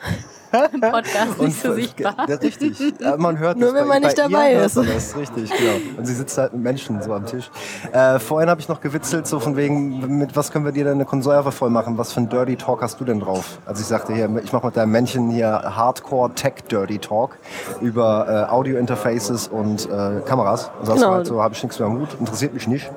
Im 0.73 0.81
Podcast 0.81 1.39
nicht 1.39 1.61
so 1.61 1.73
sichtbar. 1.73 2.15
Ja, 2.27 2.35
richtig. 2.35 2.77
Man 3.17 3.37
hört 3.37 3.57
Nur 3.57 3.73
wenn 3.73 3.87
man 3.87 4.01
nicht 4.01 4.17
dabei 4.17 4.53
ist. 4.53 4.77
Das 4.77 4.87
ist 4.87 5.17
richtig, 5.17 5.49
genau. 5.49 5.97
Und 5.97 6.05
sie 6.05 6.13
sitzt 6.13 6.37
halt 6.37 6.53
mit 6.53 6.63
Menschen 6.63 7.01
so 7.01 7.13
am 7.13 7.25
Tisch. 7.25 7.49
Äh, 7.91 8.19
vorhin 8.19 8.49
habe 8.49 8.61
ich 8.61 8.69
noch 8.69 8.81
gewitzelt, 8.81 9.27
so 9.27 9.39
von 9.39 9.55
wegen, 9.55 10.17
mit 10.17 10.35
was 10.35 10.51
können 10.51 10.65
wir 10.65 10.71
dir 10.71 10.83
denn 10.85 10.93
eine 10.93 11.05
Konserve 11.05 11.51
voll 11.51 11.69
machen? 11.69 11.97
Was 11.97 12.13
für 12.13 12.21
ein 12.21 12.29
Dirty 12.29 12.55
Talk 12.55 12.81
hast 12.81 12.99
du 12.99 13.05
denn 13.05 13.19
drauf? 13.19 13.59
Also 13.65 13.81
ich 13.81 13.87
sagte 13.87 14.13
hier, 14.13 14.29
ich 14.43 14.53
mache 14.53 14.67
mit 14.67 14.77
deinem 14.77 14.91
Männchen 14.91 15.29
hier 15.29 15.49
Hardcore 15.75 16.33
Tech 16.33 16.55
Dirty 16.69 16.99
Talk 16.99 17.37
über 17.81 18.47
äh, 18.49 18.51
Audio-Interfaces 18.51 19.47
und 19.47 19.85
äh, 19.85 20.21
Kameras. 20.25 20.71
Und 20.79 20.85
sagst 20.85 21.01
genau. 21.01 21.13
halt 21.15 21.27
so, 21.27 21.41
habe 21.41 21.53
ich 21.53 21.63
nichts 21.63 21.79
mehr 21.79 21.87
am 21.87 21.99
Hut, 21.99 22.09
interessiert 22.19 22.53
mich 22.53 22.67
nicht. 22.67 22.89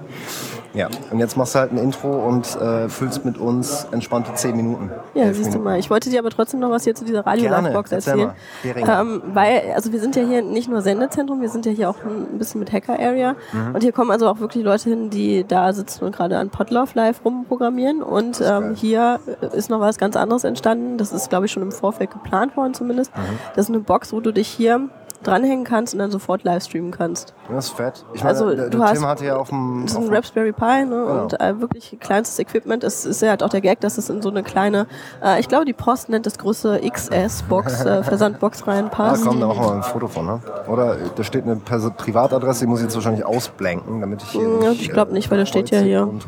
Ja, 0.75 0.89
und 1.11 1.19
jetzt 1.19 1.37
machst 1.37 1.55
du 1.55 1.59
halt 1.59 1.73
ein 1.73 1.79
Intro 1.79 2.27
und 2.27 2.57
äh, 2.57 2.89
füllst 2.89 3.25
mit 3.25 3.39
uns 3.39 3.87
entspannte 3.91 4.33
10 4.35 4.57
Minuten. 4.57 4.91
Ja, 5.15 5.27
siehst 5.27 5.41
Minuten. 5.41 5.59
du 5.59 5.65
mal. 5.65 5.79
Ich 5.79 5.91
wollte 5.91 6.11
dir 6.11 6.19
aber 6.19 6.31
trotzdem 6.31 6.61
noch 6.61 6.71
was 6.71 6.85
hier 6.85 6.95
zu 6.95 7.05
dieser 7.05 7.27
Radio-Live-Box 7.27 7.93
erzählen. 7.93 8.33
Ähm, 8.65 9.23
weil, 9.33 9.73
also 9.75 9.93
wir 9.93 10.01
sind 10.01 10.17
ja 10.17 10.23
hier 10.23 10.43
nicht 10.43 10.69
nur 10.69 10.81
Sendezentrum, 10.83 11.41
wir 11.41 11.49
sind 11.49 11.67
ja 11.67 11.73
hier 11.73 11.91
auch 11.91 11.97
ein 12.05 12.39
bisschen 12.39 12.61
mit 12.61 12.73
Hacker-Area. 12.73 13.35
Mhm. 13.53 13.75
Und 13.75 13.83
hier 13.83 13.93
kommen 13.93 14.11
also 14.11 14.29
auch 14.29 14.41
wirklich 14.41 14.65
Leute 14.65 14.89
hin, 14.89 15.11
die 15.11 15.45
da 15.47 15.73
sitzen 15.73 16.05
und 16.05 16.17
gerade 16.17 16.39
an 16.39 16.51
Podlove 16.51 16.91
Live 16.95 17.25
rumprogrammieren. 17.25 18.03
Und 18.03 18.41
ähm, 18.41 18.75
hier 18.75 19.21
ist 19.53 19.71
noch 19.71 19.81
was 19.81 19.99
ganz 19.99 20.17
anderes 20.17 20.45
entstanden. 20.45 20.99
Das 20.99 21.13
ist, 21.13 21.29
glaube 21.29 21.47
ich, 21.47 21.53
schon 21.53 21.63
im 21.63 21.73
Vorfeld 21.73 22.11
geplant 22.11 22.57
worden 22.57 22.75
zumindest. 22.75 23.15
Mhm. 23.17 23.39
Das 23.55 23.67
ist 23.67 23.71
eine 23.71 23.81
Box, 23.81 24.13
wo 24.13 24.21
du 24.21 24.33
dich 24.33 24.49
hier 24.49 24.89
dranhängen 25.23 25.65
kannst 25.65 25.95
und 25.95 26.01
dann 26.01 26.11
sofort 26.11 26.45
livestreamen 26.45 26.91
kannst. 26.91 27.35
Das 27.49 27.67
ist 27.67 27.77
fett. 27.77 28.05
Ich 28.15 28.23
meine, 28.23 28.35
also, 28.35 28.47
der, 28.49 28.57
der 28.57 28.71
du 28.71 28.79
Tim 28.79 28.87
hast, 28.87 29.05
hatte 29.05 29.25
ja 29.25 29.37
auf 29.37 29.49
dem. 29.49 29.83
Das 29.85 29.93
ist 29.93 29.99
ein 29.99 30.15
Raspberry 30.15 30.53
Pi 30.53 30.85
ne? 30.85 30.85
Genau. 30.85 31.23
und 31.23 31.41
äh, 31.41 31.61
wirklich 31.61 31.97
kleinstes 32.01 32.39
Equipment. 32.39 32.85
Es 32.85 33.05
ist 33.05 33.23
ja 33.23 33.31
halt 33.31 33.43
auch 33.43 33.49
der 33.49 33.61
Gag, 33.61 33.81
dass 33.81 33.99
es 33.99 34.09
in 34.09 34.23
so 34.23 34.31
eine 34.31 34.43
kleine, 34.43 34.87
äh, 35.23 35.41
ich 35.41 35.49
glaube, 35.49 35.65
die 35.65 35.73
Post 35.73 36.09
nennt 36.09 36.27
das 36.27 36.39
größte 36.39 36.81
XS-Box, 36.81 37.85
äh, 37.85 38.03
Versandbox 38.05 38.67
reinpasst. 38.67 39.25
Da 39.25 39.29
kommt 39.29 39.43
da 39.43 39.47
machen 39.47 39.65
wir 39.65 39.73
ein 39.73 39.83
Foto 39.83 40.09
von, 40.09 40.27
ne? 40.27 40.41
Oder 40.69 40.97
da 41.17 41.25
steht 41.25 41.45
eine 41.45 41.57
Privatadresse, 41.57 42.65
die 42.65 42.67
muss 42.67 42.81
ich 42.81 42.85
jetzt 42.85 42.95
wahrscheinlich 42.95 43.25
ausblanken, 43.25 44.01
damit 44.01 44.23
ich 44.23 44.31
hier. 44.31 44.43
Ja, 44.43 44.71
nicht, 44.71 44.83
ich 44.83 44.91
glaube 44.91 45.13
nicht, 45.13 45.31
weil 45.31 45.39
da 45.39 45.47
steht 45.47 45.71
ja 45.71 45.81
hier. 45.81 46.03
Und 46.03 46.27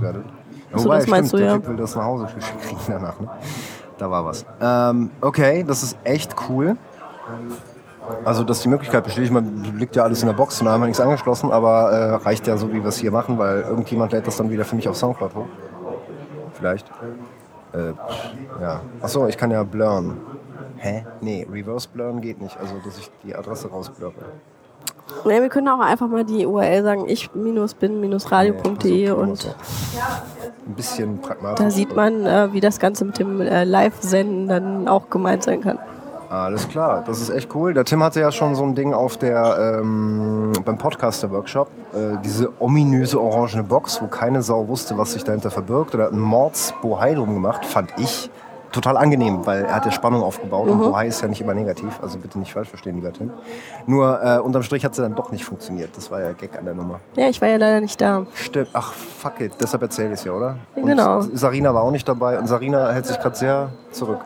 werde. 0.00 0.24
So, 0.74 0.84
Wobei, 0.84 0.98
das 0.98 1.06
meinst 1.06 1.28
stimmt, 1.28 1.42
du, 1.42 1.46
ja. 1.46 1.66
will 1.66 1.76
das 1.76 1.94
nach 1.94 2.04
Hause 2.04 2.26
kriegen 2.62 2.80
danach, 2.88 3.20
ne? 3.20 3.28
Da 3.98 4.10
war 4.10 4.24
was. 4.24 4.44
Ähm, 4.60 5.10
okay, 5.20 5.64
das 5.66 5.82
ist 5.82 5.96
echt 6.02 6.34
cool. 6.48 6.76
Also, 8.24 8.44
dass 8.44 8.60
die 8.60 8.68
Möglichkeit 8.68 9.04
besteht, 9.04 9.24
ich 9.24 9.30
meine, 9.30 9.48
liegt 9.76 9.96
ja 9.96 10.02
alles 10.02 10.22
in 10.22 10.28
der 10.28 10.34
Box 10.34 10.60
und 10.60 10.66
da 10.66 10.72
haben 10.72 10.80
wir 10.80 10.86
nichts 10.86 11.00
angeschlossen, 11.00 11.50
aber 11.50 11.90
äh, 11.90 12.14
reicht 12.16 12.46
ja 12.46 12.56
so, 12.56 12.72
wie 12.72 12.82
wir 12.82 12.86
es 12.88 12.98
hier 12.98 13.10
machen, 13.10 13.38
weil 13.38 13.62
irgendjemand 13.62 14.12
lädt 14.12 14.26
das 14.26 14.36
dann 14.36 14.50
wieder 14.50 14.64
für 14.64 14.76
mich 14.76 14.88
auf 14.88 14.96
Soundcloud 14.96 15.34
hoch. 15.34 15.46
Vielleicht. 16.54 16.90
Äh, 17.72 17.92
ja. 18.60 18.80
Achso, 19.00 19.26
ich 19.26 19.36
kann 19.36 19.50
ja 19.50 19.62
blurren. 19.62 20.16
Hä? 20.76 21.04
Nee, 21.20 21.46
Reverse 21.50 21.88
blurren 21.92 22.20
geht 22.20 22.40
nicht, 22.40 22.58
also 22.58 22.74
dass 22.84 22.98
ich 22.98 23.10
die 23.22 23.34
Adresse 23.34 23.68
rausblurre. 23.68 24.14
Ja, 25.24 25.40
wir 25.42 25.48
können 25.48 25.68
auch 25.68 25.80
einfach 25.80 26.08
mal 26.08 26.24
die 26.24 26.46
URL 26.46 26.82
sagen, 26.82 27.08
ich-bin-radio.de 27.08 28.90
nee, 28.90 29.10
und 29.10 29.38
so. 29.38 29.48
ein 30.66 30.74
bisschen 30.74 31.18
pragmatisch. 31.18 31.64
Da 31.64 31.70
sieht 31.70 31.94
man, 31.94 32.26
äh, 32.26 32.52
wie 32.52 32.60
das 32.60 32.78
Ganze 32.78 33.04
mit 33.04 33.18
dem 33.18 33.40
äh, 33.40 33.64
Live-Senden 33.64 34.48
dann 34.48 34.88
auch 34.88 35.10
gemeint 35.10 35.42
sein 35.42 35.60
kann. 35.60 35.78
Alles 36.34 36.68
klar, 36.68 37.04
das 37.06 37.20
ist 37.20 37.30
echt 37.30 37.54
cool. 37.54 37.74
Der 37.74 37.84
Tim 37.84 38.02
hatte 38.02 38.20
ja 38.20 38.32
schon 38.32 38.56
so 38.56 38.64
ein 38.64 38.74
Ding 38.74 38.92
auf 38.92 39.16
der 39.16 39.78
ähm, 39.80 40.52
beim 40.64 40.76
Podcaster-Workshop, 40.76 41.68
äh, 41.94 42.16
diese 42.24 42.50
ominöse 42.60 43.20
orangene 43.20 43.62
Box, 43.62 44.02
wo 44.02 44.08
keine 44.08 44.42
Sau 44.42 44.66
wusste, 44.66 44.98
was 44.98 45.12
sich 45.12 45.22
dahinter 45.22 45.52
verbirgt. 45.52 45.94
Oder 45.94 46.04
hat 46.04 46.12
einen 46.12 46.20
Mordsbohai 46.20 47.14
drum 47.14 47.34
gemacht, 47.34 47.64
fand 47.64 47.92
ich 47.98 48.30
total 48.72 48.96
angenehm, 48.96 49.46
weil 49.46 49.64
er 49.64 49.76
hat 49.76 49.84
ja 49.84 49.92
Spannung 49.92 50.24
aufgebaut 50.24 50.66
mhm. 50.66 50.72
und 50.72 50.78
Bohai 50.80 51.06
ist 51.06 51.22
ja 51.22 51.28
nicht 51.28 51.40
immer 51.40 51.54
negativ, 51.54 52.00
also 52.02 52.18
bitte 52.18 52.40
nicht 52.40 52.52
falsch 52.52 52.68
verstehen, 52.68 52.96
lieber 52.96 53.12
Tim. 53.12 53.30
Nur 53.86 54.20
äh, 54.20 54.38
unterm 54.40 54.64
Strich 54.64 54.84
hat 54.84 54.96
sie 54.96 55.02
dann 55.02 55.14
doch 55.14 55.30
nicht 55.30 55.44
funktioniert. 55.44 55.96
Das 55.96 56.10
war 56.10 56.20
ja 56.20 56.32
Gag 56.32 56.58
an 56.58 56.64
der 56.64 56.74
Nummer. 56.74 56.98
Ja, 57.14 57.28
ich 57.28 57.40
war 57.40 57.48
ja 57.48 57.56
leider 57.56 57.80
nicht 57.80 58.00
da. 58.00 58.26
Stimmt. 58.34 58.70
Ach, 58.72 58.92
fuck 58.92 59.40
it. 59.40 59.52
Deshalb 59.60 59.82
erzähle 59.82 60.08
ich 60.08 60.14
es 60.14 60.24
ja, 60.24 60.32
oder? 60.32 60.56
Und 60.74 60.86
genau. 60.86 61.20
Sarina 61.20 61.72
war 61.72 61.82
auch 61.82 61.92
nicht 61.92 62.08
dabei 62.08 62.36
und 62.38 62.48
Sarina 62.48 62.90
hält 62.90 63.06
sich 63.06 63.20
gerade 63.20 63.36
sehr 63.36 63.68
zurück. 63.92 64.18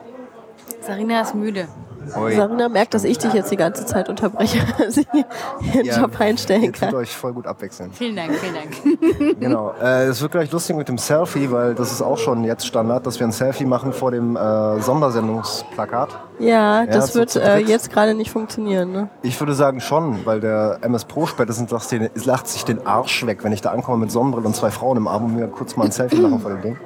Sarina 0.80 1.20
ist 1.20 1.34
müde. 1.34 1.68
Oi. 2.16 2.34
Sarina 2.34 2.68
merkt, 2.68 2.94
dass 2.94 3.04
ich 3.04 3.18
dich 3.18 3.32
jetzt 3.32 3.50
die 3.50 3.56
ganze 3.56 3.86
Zeit 3.86 4.08
unterbreche, 4.08 4.58
sie 4.88 5.06
ihren 5.12 5.84
ja, 5.84 6.00
Job 6.00 6.18
einstellen 6.20 6.72
kann. 6.72 6.92
Ihr 6.92 6.98
euch 6.98 7.14
voll 7.14 7.32
gut 7.32 7.46
abwechseln. 7.46 7.92
Vielen 7.92 8.16
Dank, 8.16 8.32
vielen 8.34 8.54
Dank. 8.54 9.40
genau. 9.40 9.74
Äh, 9.82 10.04
es 10.04 10.20
wird 10.20 10.32
gleich 10.32 10.50
lustig 10.50 10.76
mit 10.76 10.88
dem 10.88 10.98
Selfie, 10.98 11.50
weil 11.50 11.74
das 11.74 11.92
ist 11.92 12.02
auch 12.02 12.18
schon 12.18 12.44
jetzt 12.44 12.66
Standard, 12.66 13.06
dass 13.06 13.18
wir 13.18 13.26
ein 13.26 13.32
Selfie 13.32 13.64
machen 13.64 13.92
vor 13.92 14.10
dem 14.10 14.36
äh, 14.36 14.80
Sondersendungsplakat. 14.80 16.08
Ja, 16.38 16.86
das 16.86 17.14
ja, 17.14 17.20
wird 17.20 17.36
äh, 17.36 17.58
jetzt 17.58 17.90
gerade 17.90 18.14
nicht 18.14 18.30
funktionieren. 18.30 18.92
Ne? 18.92 19.08
Ich 19.22 19.38
würde 19.40 19.54
sagen 19.54 19.80
schon, 19.80 20.24
weil 20.24 20.40
der 20.40 20.78
MS 20.82 21.04
Pro 21.04 21.26
spätestens 21.26 21.70
lacht, 21.70 21.90
den, 21.90 22.10
lacht 22.24 22.46
sich 22.46 22.64
den 22.64 22.86
Arsch 22.86 23.26
weg, 23.26 23.42
wenn 23.42 23.52
ich 23.52 23.60
da 23.60 23.70
ankomme 23.70 23.98
mit 23.98 24.12
Sonnenbrille 24.12 24.46
und 24.46 24.54
zwei 24.54 24.70
Frauen 24.70 24.96
im 24.96 25.08
Arm 25.08 25.24
und 25.24 25.36
mir 25.36 25.48
kurz 25.48 25.76
mal 25.76 25.84
ein 25.84 25.90
Selfie 25.90 26.20
machen 26.20 26.40
vor 26.40 26.50
dem 26.50 26.62
Ding. 26.62 26.76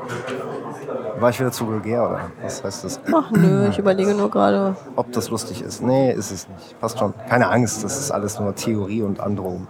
War 1.23 1.31
ich 1.31 1.39
wieder 1.39 1.53
zu 1.53 1.69
vulgär 1.69 2.03
oder 2.03 2.21
was 2.43 2.65
heißt 2.65 2.83
das? 2.83 3.01
Ach 3.15 3.31
nö, 3.31 3.69
ich 3.69 3.79
überlege 3.79 4.13
nur 4.13 4.29
gerade. 4.29 4.75
Ob 4.97 5.13
das 5.13 5.31
lustig 5.31 5.63
ist. 5.63 5.81
Nee, 5.81 6.13
ist 6.13 6.33
es 6.33 6.49
nicht. 6.49 6.81
Passt 6.81 6.99
schon. 6.99 7.15
Keine 7.29 7.49
Angst, 7.49 7.85
das 7.85 7.97
ist 7.97 8.11
alles 8.11 8.41
nur 8.41 8.53
Theorie 8.57 9.03
und 9.03 9.21
Androhung. 9.21 9.69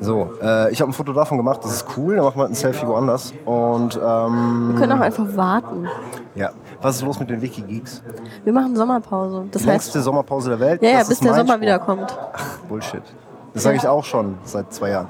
So, 0.00 0.32
äh, 0.40 0.72
ich 0.72 0.80
habe 0.80 0.90
ein 0.90 0.94
Foto 0.94 1.12
davon 1.12 1.36
gemacht, 1.36 1.60
das 1.62 1.72
ist 1.72 1.86
cool, 1.98 2.16
dann 2.16 2.24
machen 2.24 2.40
wir 2.40 2.46
ein 2.46 2.54
Selfie 2.54 2.86
woanders. 2.86 3.34
Und, 3.44 4.00
ähm, 4.02 4.70
wir 4.72 4.80
können 4.80 4.92
auch 4.92 5.00
einfach 5.00 5.26
warten. 5.36 5.88
Ja. 6.34 6.52
Was 6.80 6.96
ist 6.96 7.02
los 7.02 7.20
mit 7.20 7.28
den 7.28 7.42
Wikigeeks? 7.42 8.02
Wir 8.44 8.52
machen 8.54 8.74
Sommerpause. 8.74 9.44
Das 9.50 9.60
Die 9.60 9.68
längste 9.68 10.00
Sommerpause 10.00 10.48
der 10.50 10.60
Welt? 10.60 10.82
Ja, 10.82 10.88
ja, 10.88 11.04
bis 11.04 11.20
der 11.20 11.34
Sommer 11.34 11.60
wiederkommt. 11.60 12.16
Ach, 12.32 12.58
Bullshit. 12.66 13.02
Das 13.52 13.62
sage 13.62 13.76
ich 13.76 13.86
auch 13.86 14.04
schon 14.04 14.38
seit 14.44 14.72
zwei 14.72 14.90
Jahren 14.90 15.08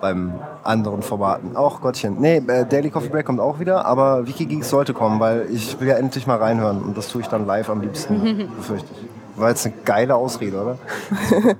beim 0.00 0.34
anderen 0.66 1.02
Formaten. 1.02 1.56
Auch 1.56 1.80
Gottchen. 1.80 2.20
Nee, 2.20 2.42
äh, 2.46 2.66
Daily 2.66 2.90
Coffee 2.90 3.08
Break 3.08 3.26
kommt 3.26 3.40
auch 3.40 3.60
wieder, 3.60 3.84
aber 3.86 4.26
Wikigeeks 4.26 4.68
sollte 4.68 4.92
kommen, 4.92 5.20
weil 5.20 5.46
ich 5.50 5.78
will 5.80 5.88
ja 5.88 5.96
endlich 5.96 6.26
mal 6.26 6.36
reinhören 6.36 6.82
und 6.82 6.96
das 6.96 7.08
tue 7.08 7.22
ich 7.22 7.28
dann 7.28 7.46
live 7.46 7.70
am 7.70 7.80
liebsten, 7.80 8.50
befürchte 8.56 8.88
ich. 8.92 9.40
War 9.40 9.50
jetzt 9.50 9.66
eine 9.66 9.74
geile 9.84 10.14
Ausrede, 10.14 10.60
oder? 10.60 10.78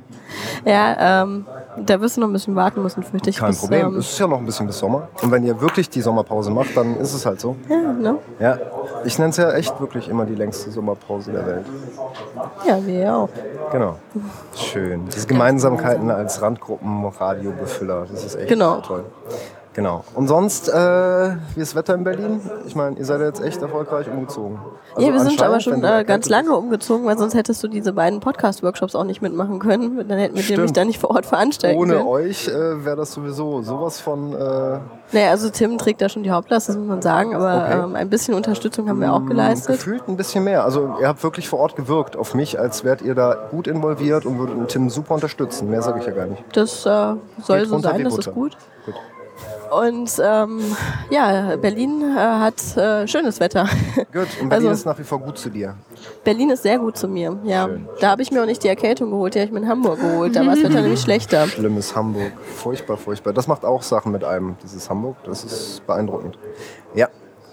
ja, 0.65 1.23
ähm, 1.23 1.47
da 1.77 2.01
wirst 2.01 2.17
du 2.17 2.21
noch 2.21 2.29
ein 2.29 2.33
bisschen 2.33 2.57
warten 2.57 2.83
müssen, 2.83 3.03
fürchte 3.03 3.31
ich. 3.31 3.37
Kein 3.37 3.51
bis, 3.51 3.61
Problem, 3.61 3.89
ähm, 3.89 3.97
es 3.97 4.11
ist 4.11 4.19
ja 4.19 4.27
noch 4.27 4.39
ein 4.39 4.47
bisschen 4.47 4.67
bis 4.67 4.79
Sommer. 4.79 5.09
Und 5.23 5.31
wenn 5.31 5.45
ihr 5.45 5.61
wirklich 5.61 5.91
die 5.91 6.01
Sommerpause 6.01 6.51
macht, 6.51 6.77
dann 6.77 6.97
ist 6.97 7.13
es 7.15 7.27
halt 7.27 7.41
so. 7.41 7.57
Ja, 7.69 7.93
ne? 7.93 8.19
Ja, 8.39 8.59
ich 9.05 9.19
nenne 9.19 9.31
es 9.31 9.37
ja 9.37 9.53
echt 9.53 9.79
wirklich 9.81 10.09
immer 10.09 10.25
die 10.25 10.35
längste 10.35 10.71
Sommerpause 10.71 11.33
der 11.33 11.47
Welt. 11.47 11.67
Ja, 12.67 12.85
wir 12.85 13.15
auch. 13.15 13.29
Genau. 13.73 13.97
Schön. 14.55 15.07
Diese 15.15 15.27
Gemeinsamkeiten 15.27 16.11
als 16.11 16.41
Randgruppen-Radiobefüller, 16.41 18.07
das 18.11 18.25
ist 18.25 18.37
echt 18.37 18.49
genau. 18.49 18.81
toll. 18.81 19.05
Genau. 19.05 19.39
Und 20.15 20.29
sonst, 20.29 20.69
äh, 20.69 20.73
wie 20.73 21.61
ist 21.61 21.73
das 21.73 21.75
Wetter 21.75 21.95
in 21.95 22.05
Berlin? 22.05 22.41
Ich 22.67 22.75
meine, 22.75 22.97
ihr 22.97 23.05
seid 23.05 23.21
jetzt 23.21 23.43
echt 23.43 23.61
erfolgreich 23.61 24.09
umgezogen. 24.09 24.59
Also 24.95 25.07
ja, 25.07 25.13
wir 25.13 25.21
sind 25.21 25.43
aber 25.43 25.61
schon 25.61 25.85
äh, 25.85 26.05
ganz 26.07 26.29
lange 26.29 26.57
umgezogen, 26.57 27.05
weil 27.07 27.19
sonst 27.19 27.35
hättest 27.35 27.63
du 27.63 27.69
diese 27.69 27.93
beiden 27.93 28.21
Podcast-Workshops 28.21 28.95
auch 28.95 29.05
nicht 29.05 29.21
mitmachen 29.21 29.59
können. 29.59 30.09
Dann 30.09 30.19
hätten 30.19 30.37
wir 30.37 30.43
Stimmt. 30.43 30.59
nämlich 30.59 30.73
da 30.73 30.85
nicht 30.85 31.01
vor 31.01 31.11
Ort 31.11 31.27
veranstalten 31.27 31.79
Ohne 31.79 31.95
können. 31.95 32.07
euch 32.07 32.49
äh, 32.49 32.85
wäre 32.85 32.97
das 32.97 33.13
sowieso 33.13 33.63
sowas 33.63 34.01
von... 34.01 34.33
Äh 34.33 34.79
naja, 35.13 35.31
also 35.31 35.51
Tim 35.51 35.79
trägt 35.79 36.01
da 36.01 36.09
schon 36.09 36.23
die 36.23 36.31
Hauptlast, 36.31 36.69
das 36.69 36.77
muss 36.77 36.87
man 36.87 37.03
sagen, 37.03 37.35
aber 37.35 37.65
okay. 37.65 37.85
ähm, 37.85 37.95
ein 37.95 38.11
bisschen 38.11 38.35
Unterstützung 38.35 38.89
haben 38.89 39.01
wir 39.01 39.13
auch 39.13 39.21
mm, 39.21 39.29
geleistet. 39.29 39.77
Gefühlt 39.77 40.09
ein 40.09 40.17
bisschen 40.17 40.43
mehr. 40.43 40.65
Also 40.65 40.97
ihr 41.01 41.07
habt 41.07 41.23
wirklich 41.23 41.49
vor 41.49 41.61
Ort 41.61 41.77
gewirkt 41.77 42.17
auf 42.17 42.35
mich, 42.35 42.59
als 42.59 42.83
wärt 42.83 43.03
ihr 43.03 43.15
da 43.15 43.49
gut 43.51 43.69
involviert 43.69 44.27
und 44.27 44.39
würdet 44.39 44.69
Tim 44.69 44.91
super 44.91 45.15
unterstützen. 45.15 45.71
Mehr 45.71 45.83
sage 45.83 46.01
ich 46.01 46.07
ja 46.07 46.13
gar 46.13 46.27
nicht. 46.27 46.43
Das 46.53 46.85
äh, 46.87 47.15
soll 47.43 47.67
so 47.67 47.79
sein, 47.79 48.03
das 48.03 48.19
ist 48.19 48.33
gut. 48.33 48.57
gut. 48.85 48.95
Und 49.71 50.11
ähm, 50.23 50.61
ja, 51.11 51.57
Berlin 51.57 52.03
äh, 52.03 52.19
hat 52.19 52.77
äh, 52.77 53.07
schönes 53.07 53.41
Wetter. 53.41 53.69
Gut, 54.13 54.29
und 54.41 54.49
Berlin 54.49 54.69
also, 54.69 54.71
ist 54.71 54.87
nach 54.87 54.99
wie 54.99 55.05
vor 55.05 55.19
gut 55.19 55.39
zu 55.39 55.51
dir. 55.51 55.75
Berlin 56.25 56.51
ist 56.51 56.63
sehr 56.63 56.79
gut 56.79 56.97
zu 56.97 57.09
mir, 57.09 57.39
ja. 57.45 57.67
Schön. 57.67 57.89
Da 58.01 58.11
habe 58.11 58.23
ich 58.23 58.31
mir 58.31 58.43
auch 58.43 58.47
nicht 58.47 58.63
die 58.63 58.69
Erkältung 58.69 59.11
geholt, 59.11 59.35
die 59.35 59.41
habe 59.41 59.47
ich 59.47 59.53
mir 59.53 59.61
in 59.61 59.69
Hamburg 59.69 60.01
geholt. 60.01 60.37
Da 60.37 60.41
war 60.41 60.55
das 60.55 60.63
Wetter 60.63 60.81
nämlich 60.83 61.01
schlechter. 61.01 61.47
Schlimmes 61.49 61.95
Hamburg. 61.97 62.33
Furchtbar, 62.43 62.97
furchtbar. 62.97 63.33
Das 63.33 63.49
macht 63.49 63.65
auch 63.65 63.83
Sachen 63.83 64.13
mit 64.13 64.25
einem, 64.25 64.57
dieses 64.63 64.89
Hamburg. 64.89 65.17
Das 65.25 65.45
ist 65.45 65.87
beeindruckend. 65.87 66.39
Ja, 66.95 67.09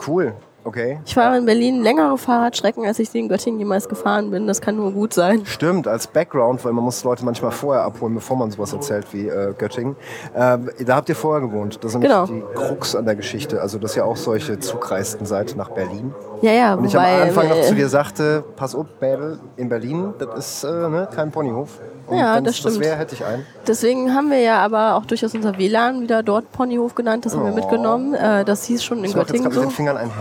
cool. 0.07 0.33
Okay. 0.65 0.99
Ich 1.05 1.13
fahre 1.13 1.37
in 1.37 1.45
Berlin 1.45 1.81
längere 1.81 2.17
Fahrradstrecken, 2.17 2.85
als 2.85 2.99
ich 2.99 3.09
sie 3.09 3.19
in 3.19 3.27
Göttingen 3.27 3.59
jemals 3.59 3.89
gefahren 3.89 4.31
bin. 4.31 4.47
Das 4.47 4.61
kann 4.61 4.77
nur 4.77 4.91
gut 4.91 5.13
sein. 5.13 5.45
Stimmt, 5.45 5.87
als 5.87 6.07
Background, 6.07 6.63
weil 6.63 6.71
man 6.71 6.83
muss 6.83 7.03
Leute 7.03 7.25
manchmal 7.25 7.51
vorher 7.51 7.83
abholen, 7.83 8.15
bevor 8.15 8.37
man 8.37 8.49
sowas 8.51 8.71
erzählt 8.71 9.07
wie 9.11 9.27
äh, 9.27 9.53
Göttingen. 9.57 9.95
Ähm, 10.35 10.69
da 10.85 10.95
habt 10.95 11.09
ihr 11.09 11.15
vorher 11.15 11.45
gewohnt. 11.45 11.79
Das 11.81 11.93
ist 11.93 11.99
nämlich 11.99 12.11
genau. 12.11 12.25
die 12.27 12.41
Krux 12.55 12.95
an 12.95 13.05
der 13.05 13.15
Geschichte. 13.15 13.61
Also, 13.61 13.77
dass 13.77 13.95
ihr 13.97 14.05
auch 14.05 14.17
solche 14.17 14.59
Zugreisten 14.59 15.25
seid 15.25 15.55
nach 15.57 15.69
Berlin. 15.69 16.13
Ja, 16.41 16.51
ja. 16.51 16.73
Und 16.75 16.85
ich 16.85 16.97
am 16.97 17.03
Anfang 17.03 17.49
noch 17.49 17.61
zu 17.61 17.75
dir 17.75 17.89
sagte, 17.89 18.43
pass 18.55 18.75
auf, 18.75 18.85
Bäbel, 18.99 19.39
in 19.57 19.69
Berlin, 19.69 20.13
das 20.19 20.63
ist 20.63 20.63
äh, 20.63 20.89
ne, 20.89 21.07
kein 21.13 21.31
Ponyhof. 21.31 21.79
Und 22.07 22.17
ja, 22.17 22.41
das 22.41 22.57
stimmt. 22.57 22.75
Das 22.75 22.81
wäre, 22.81 22.97
hätte 22.97 23.15
ich 23.15 23.23
einen. 23.23 23.45
Deswegen 23.65 24.13
haben 24.13 24.29
wir 24.29 24.39
ja 24.39 24.59
aber 24.59 24.95
auch 24.95 25.05
durchaus 25.05 25.33
unser 25.33 25.57
WLAN 25.57 26.01
wieder 26.01 26.21
dort 26.21 26.51
Ponyhof 26.51 26.95
genannt. 26.95 27.25
Das 27.25 27.33
haben 27.33 27.43
oh. 27.43 27.45
wir 27.45 27.53
mitgenommen. 27.53 28.13
Äh, 28.13 28.43
das 28.43 28.65
hieß 28.65 28.83
schon 28.83 28.99
in 28.99 29.05
ich 29.05 29.13
Göttingen 29.13 29.45
jetzt 29.45 29.53
so. 29.53 29.61
mit 29.61 29.69
den 29.69 29.73
Fingern 29.73 29.97
ein 29.97 30.17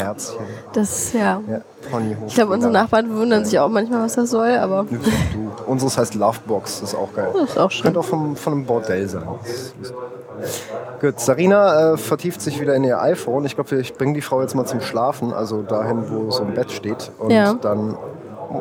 Das, 0.73 1.13
ja. 1.13 1.41
ja 1.49 1.61
Ponyhof. 1.91 2.29
Ich 2.29 2.35
glaube, 2.35 2.53
unsere 2.53 2.73
Nachbarn 2.73 3.15
wundern 3.17 3.45
sich 3.45 3.59
auch 3.59 3.69
manchmal, 3.69 4.03
was 4.03 4.15
das 4.15 4.31
soll, 4.31 4.57
aber... 4.57 4.85
Du, 4.85 4.99
unseres 5.71 5.99
heißt 5.99 6.15
Lovebox, 6.15 6.81
das 6.81 6.91
ist 6.91 6.95
auch 6.95 7.13
geil. 7.15 7.29
Das 7.33 7.51
ist 7.51 7.59
auch 7.59 7.71
schön. 7.71 7.83
Könnte 7.85 8.01
auch 8.01 8.05
vom, 8.05 8.37
von 8.37 8.53
einem 8.53 8.65
Bordell 8.65 9.09
sein. 9.09 9.25
Gut, 11.01 11.21
Sarina 11.21 11.93
äh, 11.93 11.97
vertieft 11.97 12.41
sich 12.41 12.61
wieder 12.61 12.75
in 12.75 12.85
ihr 12.85 13.01
iPhone. 13.01 13.45
Ich 13.45 13.55
glaube, 13.55 13.77
ich 13.77 13.95
bringe 13.95 14.15
die 14.15 14.23
Frau 14.23 14.41
jetzt 14.41 14.55
mal 14.55 14.65
zum 14.65 14.81
Schlafen, 14.81 15.33
also 15.33 15.63
dahin, 15.63 16.11
wo 16.11 16.31
so 16.31 16.43
ein 16.43 16.55
Bett 16.55 16.71
steht. 16.73 17.11
Und 17.19 17.31
ja. 17.31 17.55
dann 17.55 17.97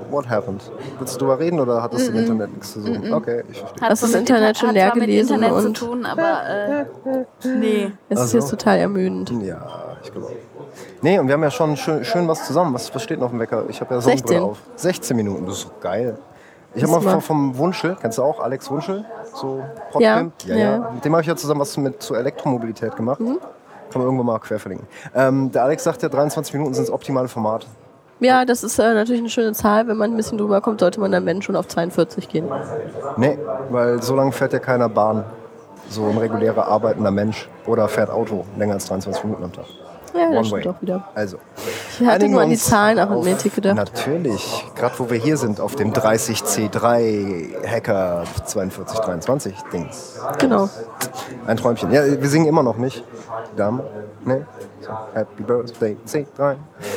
what 0.09 0.29
happened? 0.29 0.61
Willst 0.99 1.15
du 1.15 1.19
darüber 1.19 1.39
reden 1.39 1.59
oder 1.59 1.81
hat 1.81 1.93
das 1.93 2.07
im 2.07 2.15
Internet 2.15 2.51
nichts 2.51 2.73
zu 2.73 2.81
suchen? 2.81 3.13
Okay, 3.13 3.43
ich 3.51 3.59
verstehe. 3.59 3.89
Hast 3.89 4.01
du 4.01 4.07
das 4.07 4.13
mit 4.13 4.21
Internet 4.21 4.57
schon 4.57 4.69
hat 4.69 4.75
leer 4.75 4.87
zwar 4.87 4.95
mit 4.97 5.05
gelesen 5.05 5.35
Internet 5.35 5.55
und- 5.55 5.77
zu 5.77 5.85
tun, 5.85 6.05
aber 6.05 6.47
äh, 6.47 6.85
nee. 7.47 7.91
Es 8.09 8.15
ist 8.17 8.21
Also- 8.21 8.37
jetzt 8.37 8.49
total 8.49 8.77
ermüdend. 8.77 9.31
Ja, 9.43 9.67
ich 10.03 10.11
glaube. 10.11 10.31
Nee, 11.01 11.19
und 11.19 11.27
wir 11.27 11.33
haben 11.33 11.43
ja 11.43 11.51
schon 11.51 11.77
schön, 11.77 12.03
schön 12.03 12.27
was 12.27 12.45
zusammen. 12.45 12.73
Was, 12.73 12.93
was 12.93 13.03
steht 13.03 13.19
noch 13.19 13.25
auf 13.25 13.31
dem 13.31 13.39
Wecker? 13.39 13.63
Ich 13.69 13.81
habe 13.81 13.93
ja 13.95 14.01
Sonnenbrille 14.01 14.39
16. 14.39 14.49
auf. 14.49 14.57
16 14.75 15.17
Minuten, 15.17 15.45
das 15.45 15.59
ist 15.59 15.81
geil. 15.81 16.17
Ich 16.73 16.83
habe 16.83 16.93
mal 16.93 17.01
vom, 17.01 17.21
vom 17.21 17.57
Wunschel, 17.57 17.97
kennst 17.99 18.17
du 18.17 18.23
auch 18.23 18.39
Alex 18.39 18.69
Wunschel? 18.71 19.03
So 19.33 19.61
Ja, 19.99 20.15
Podpimp? 20.15 20.33
ja, 20.45 20.55
ja. 20.55 20.71
ja. 20.71 20.91
Mit 20.93 21.03
dem 21.03 21.11
habe 21.11 21.21
ich 21.21 21.27
ja 21.27 21.35
zusammen 21.35 21.59
was 21.59 21.75
mit 21.75 22.01
zur 22.01 22.17
Elektromobilität 22.17 22.95
gemacht. 22.95 23.19
Mhm. 23.19 23.39
Kann 23.91 24.01
man 24.01 24.03
irgendwo 24.03 24.23
mal 24.23 24.39
quer 24.39 24.57
verlinken. 24.57 24.87
Ähm, 25.13 25.51
der 25.51 25.63
Alex 25.63 25.83
sagt 25.83 26.01
ja, 26.01 26.07
23 26.07 26.53
Minuten 26.53 26.73
sind 26.73 26.87
das 26.87 26.93
optimale 26.93 27.27
Format. 27.27 27.67
Ja, 28.21 28.45
das 28.45 28.63
ist 28.63 28.79
äh, 28.79 28.93
natürlich 28.93 29.19
eine 29.19 29.29
schöne 29.29 29.51
Zahl. 29.53 29.87
Wenn 29.87 29.97
man 29.97 30.11
ein 30.11 30.15
bisschen 30.15 30.37
drüber 30.37 30.61
kommt, 30.61 30.79
sollte 30.79 30.99
man 31.01 31.11
dann 31.11 31.25
wenn 31.25 31.41
schon 31.41 31.55
auf 31.57 31.67
42 31.67 32.29
gehen. 32.29 32.47
Nee, 33.17 33.37
weil 33.69 34.01
so 34.01 34.15
lange 34.15 34.31
fährt 34.31 34.53
ja 34.53 34.59
keiner 34.59 34.87
Bahn. 34.87 35.25
So 35.89 36.05
ein 36.05 36.17
regulärer 36.17 36.67
arbeitender 36.67 37.11
Mensch. 37.11 37.49
Oder 37.65 37.89
fährt 37.89 38.09
Auto 38.11 38.45
länger 38.57 38.75
als 38.75 38.85
23 38.85 39.23
Minuten 39.25 39.43
am 39.43 39.51
Tag. 39.51 39.65
Ja, 40.13 40.27
One 40.27 40.35
das 40.35 40.47
stimmt 40.47 40.65
way. 40.65 40.71
auch 40.71 40.81
wieder. 40.81 41.07
Also. 41.15 41.37
Ich 41.99 42.05
hatte 42.05 42.27
nur 42.27 42.41
an 42.41 42.49
die 42.49 42.57
Zahlen 42.57 42.99
auch 42.99 43.25
in 43.25 43.37
Tick 43.37 43.55
gedacht. 43.55 43.75
Natürlich. 43.75 44.65
Gerade 44.75 44.99
wo 44.99 45.09
wir 45.09 45.17
hier 45.17 45.37
sind, 45.37 45.59
auf 45.59 45.75
dem 45.75 45.93
30C3 45.93 47.65
Hacker 47.67 48.23
4223 48.45 49.55
Dings. 49.71 50.19
Genau. 50.39 50.69
Ein 51.47 51.57
Träumchen. 51.57 51.91
Ja, 51.91 52.03
wir 52.05 52.29
singen 52.29 52.47
immer 52.47 52.63
noch 52.63 52.77
nicht. 52.77 53.03
Dame. 53.55 53.83
Nee. 54.25 54.41
So, 54.81 54.89
Happy 55.13 55.43
Birthday 55.43 55.97
C3. 56.07 56.55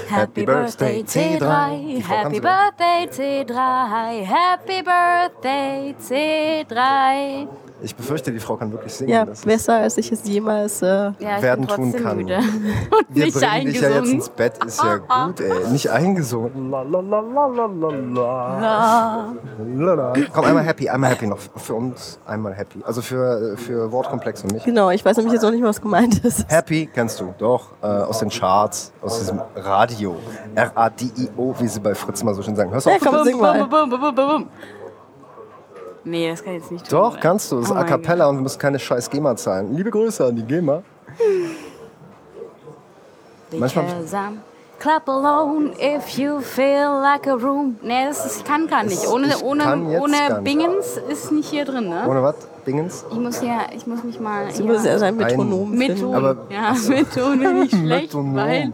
Happy 0.09 0.45
Birthday 0.47 1.05
C3, 1.07 1.97
Die 1.97 2.03
Frau 2.03 2.15
Happy 2.15 2.41
Birthday 2.41 3.09
C3, 3.11 4.25
Happy 4.25 4.83
Birthday 4.83 5.95
C3. 6.01 7.47
Ich 7.83 7.95
befürchte, 7.95 8.31
die 8.33 8.39
Frau 8.39 8.57
kann 8.57 8.73
wirklich 8.73 8.95
singen. 8.95 9.11
Ja, 9.11 9.25
Das 9.25 9.41
ist- 9.41 9.45
besser 9.47 9.75
als 9.75 9.99
ich 9.99 10.11
es 10.11 10.25
jemals. 10.27 10.81
Äh, 10.81 10.87
Ja, 10.87 11.37
ich 11.37 11.43
Werden 11.43 11.67
bin 11.67 11.75
tun 11.93 11.93
kann. 12.03 12.17
müde. 12.17 12.37
Und 12.39 12.45
wir 13.11 13.25
nicht 13.27 13.35
bringen 13.39 13.67
dich 13.67 13.81
ja 13.81 13.89
jetzt 13.89 13.97
eingesungen. 13.97 14.11
ins 14.15 14.29
Bett, 14.31 14.65
ist 14.65 14.83
ja 14.83 14.97
gut, 14.97 15.41
ey. 15.41 15.71
Nicht 15.71 15.91
eingesungen. 15.91 16.71
La, 16.71 16.83
la, 16.83 17.01
la, 17.01 17.21
la, 17.21 17.47
la, 17.47 17.67
la, 17.67 17.89
la. 18.59 19.35
La, 19.77 19.95
la. 19.95 20.13
Komm, 20.33 20.45
einmal 20.45 20.65
happy, 20.65 20.89
einmal 20.89 21.11
happy 21.11 21.27
noch. 21.27 21.39
Für 21.57 21.75
uns 21.75 22.19
einmal 22.25 22.55
happy. 22.55 22.81
Also 22.87 23.03
für, 23.03 23.57
für 23.59 23.91
Wortkomplex 23.93 24.45
und 24.45 24.53
mich. 24.53 24.65
genau, 24.65 24.91
ich 24.91 25.05
weiß 25.05 25.17
nämlich 25.17 25.35
jetzt 25.35 25.43
noch 25.43 25.51
nicht, 25.51 25.63
was 25.65 25.81
gemeint 25.83 26.25
ist. 26.25 26.49
Happy 26.51 26.89
kennst 26.93 27.21
du, 27.21 27.35
doch, 27.39 27.67
äh, 27.83 27.87
aus 27.87 28.21
den 28.21 28.31
Charts, 28.31 28.93
aus 29.03 29.19
diesem 29.19 29.41
Radio. 29.57 30.17
R-A-D-I-O, 30.55 31.55
wie 31.59 31.69
sie 31.69 31.81
bei 31.81 31.95
Fritz 31.95 32.23
mal 32.23 32.35
so 32.35 32.43
schön 32.43 32.57
sagen. 32.57 32.71
Hörst 32.71 32.87
du 32.87 32.91
Ja, 32.91 32.97
auf? 32.97 33.03
komm, 33.05 33.25
sing 33.25 33.39
mal. 33.41 33.59
Bum, 33.67 33.91
bum, 33.91 33.91
bum, 34.01 34.15
bum, 34.15 34.15
bum. 34.15 34.49
Nee, 36.05 36.31
das 36.31 36.45
kann 36.45 36.55
ich 36.55 36.61
jetzt 36.63 36.71
nicht 36.73 36.89
tun. 36.89 36.99
Doch, 36.99 37.13
oder? 37.13 37.21
kannst 37.21 37.51
du. 37.51 37.57
Das 37.57 37.67
ist 37.67 37.73
Oh 37.73 37.77
A 37.77 37.85
Cappella 37.85 38.27
und 38.29 38.37
wir 38.37 38.43
müssen 38.43 38.59
keine 38.59 38.79
scheiß 38.79 39.09
GEMA 39.11 39.37
zahlen. 39.37 39.75
Liebe 39.75 39.91
Grüße 39.91 40.25
an 40.25 40.37
die 40.37 40.43
GEMA. 40.45 40.83
Manchmal- 43.53 43.85
Because 43.87 44.15
I'm 44.17 44.39
clap 44.81 45.09
alone 45.09 45.73
if 45.81 46.19
you 46.19 46.41
feel 46.41 46.89
like 47.03 47.27
a 47.27 47.35
room. 47.35 47.77
Nee, 47.83 48.07
das 48.07 48.27
ist, 48.27 48.39
ich 48.39 48.45
kann 48.45 48.67
gar 48.67 48.83
nicht. 48.83 49.07
Ohne, 49.07 49.29
ich 49.29 49.43
ohne, 49.43 49.63
kann 49.63 49.89
jetzt 49.91 50.01
gar 50.01 50.03
ohne 50.03 50.41
nicht. 50.43 50.45
Bingens 50.45 50.97
ist 51.09 51.33
nicht 51.33 51.49
hier 51.51 51.65
drin, 51.65 51.89
ne? 51.89 52.05
Ohne 52.09 52.23
was? 52.23 52.35
Dingens? 52.67 53.05
Ich 53.11 53.17
muss 53.19 53.41
hier, 53.41 53.59
ich 53.75 53.87
muss 53.87 54.03
mich 54.03 54.19
mal. 54.19 54.49
Du 54.57 54.65
musst 54.65 54.85
ja 54.85 54.99
sein 54.99 55.17
Metronom 55.17 55.71
mit 55.71 55.87
finden. 55.93 56.03
Ton. 56.03 56.15
Aber- 56.15 56.37
ja, 56.51 56.75
mit 56.89 57.15
Ton 57.15 57.39
bin 57.39 57.63
ich 57.63 57.71
schlecht, 57.71 58.15
weil. 58.15 58.73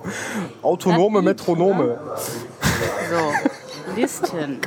Autonome 0.62 1.22
Das 1.22 1.24
liegt, 1.26 1.48
Metronome. 1.48 1.98
So, 3.10 3.96
Listen. 4.00 4.60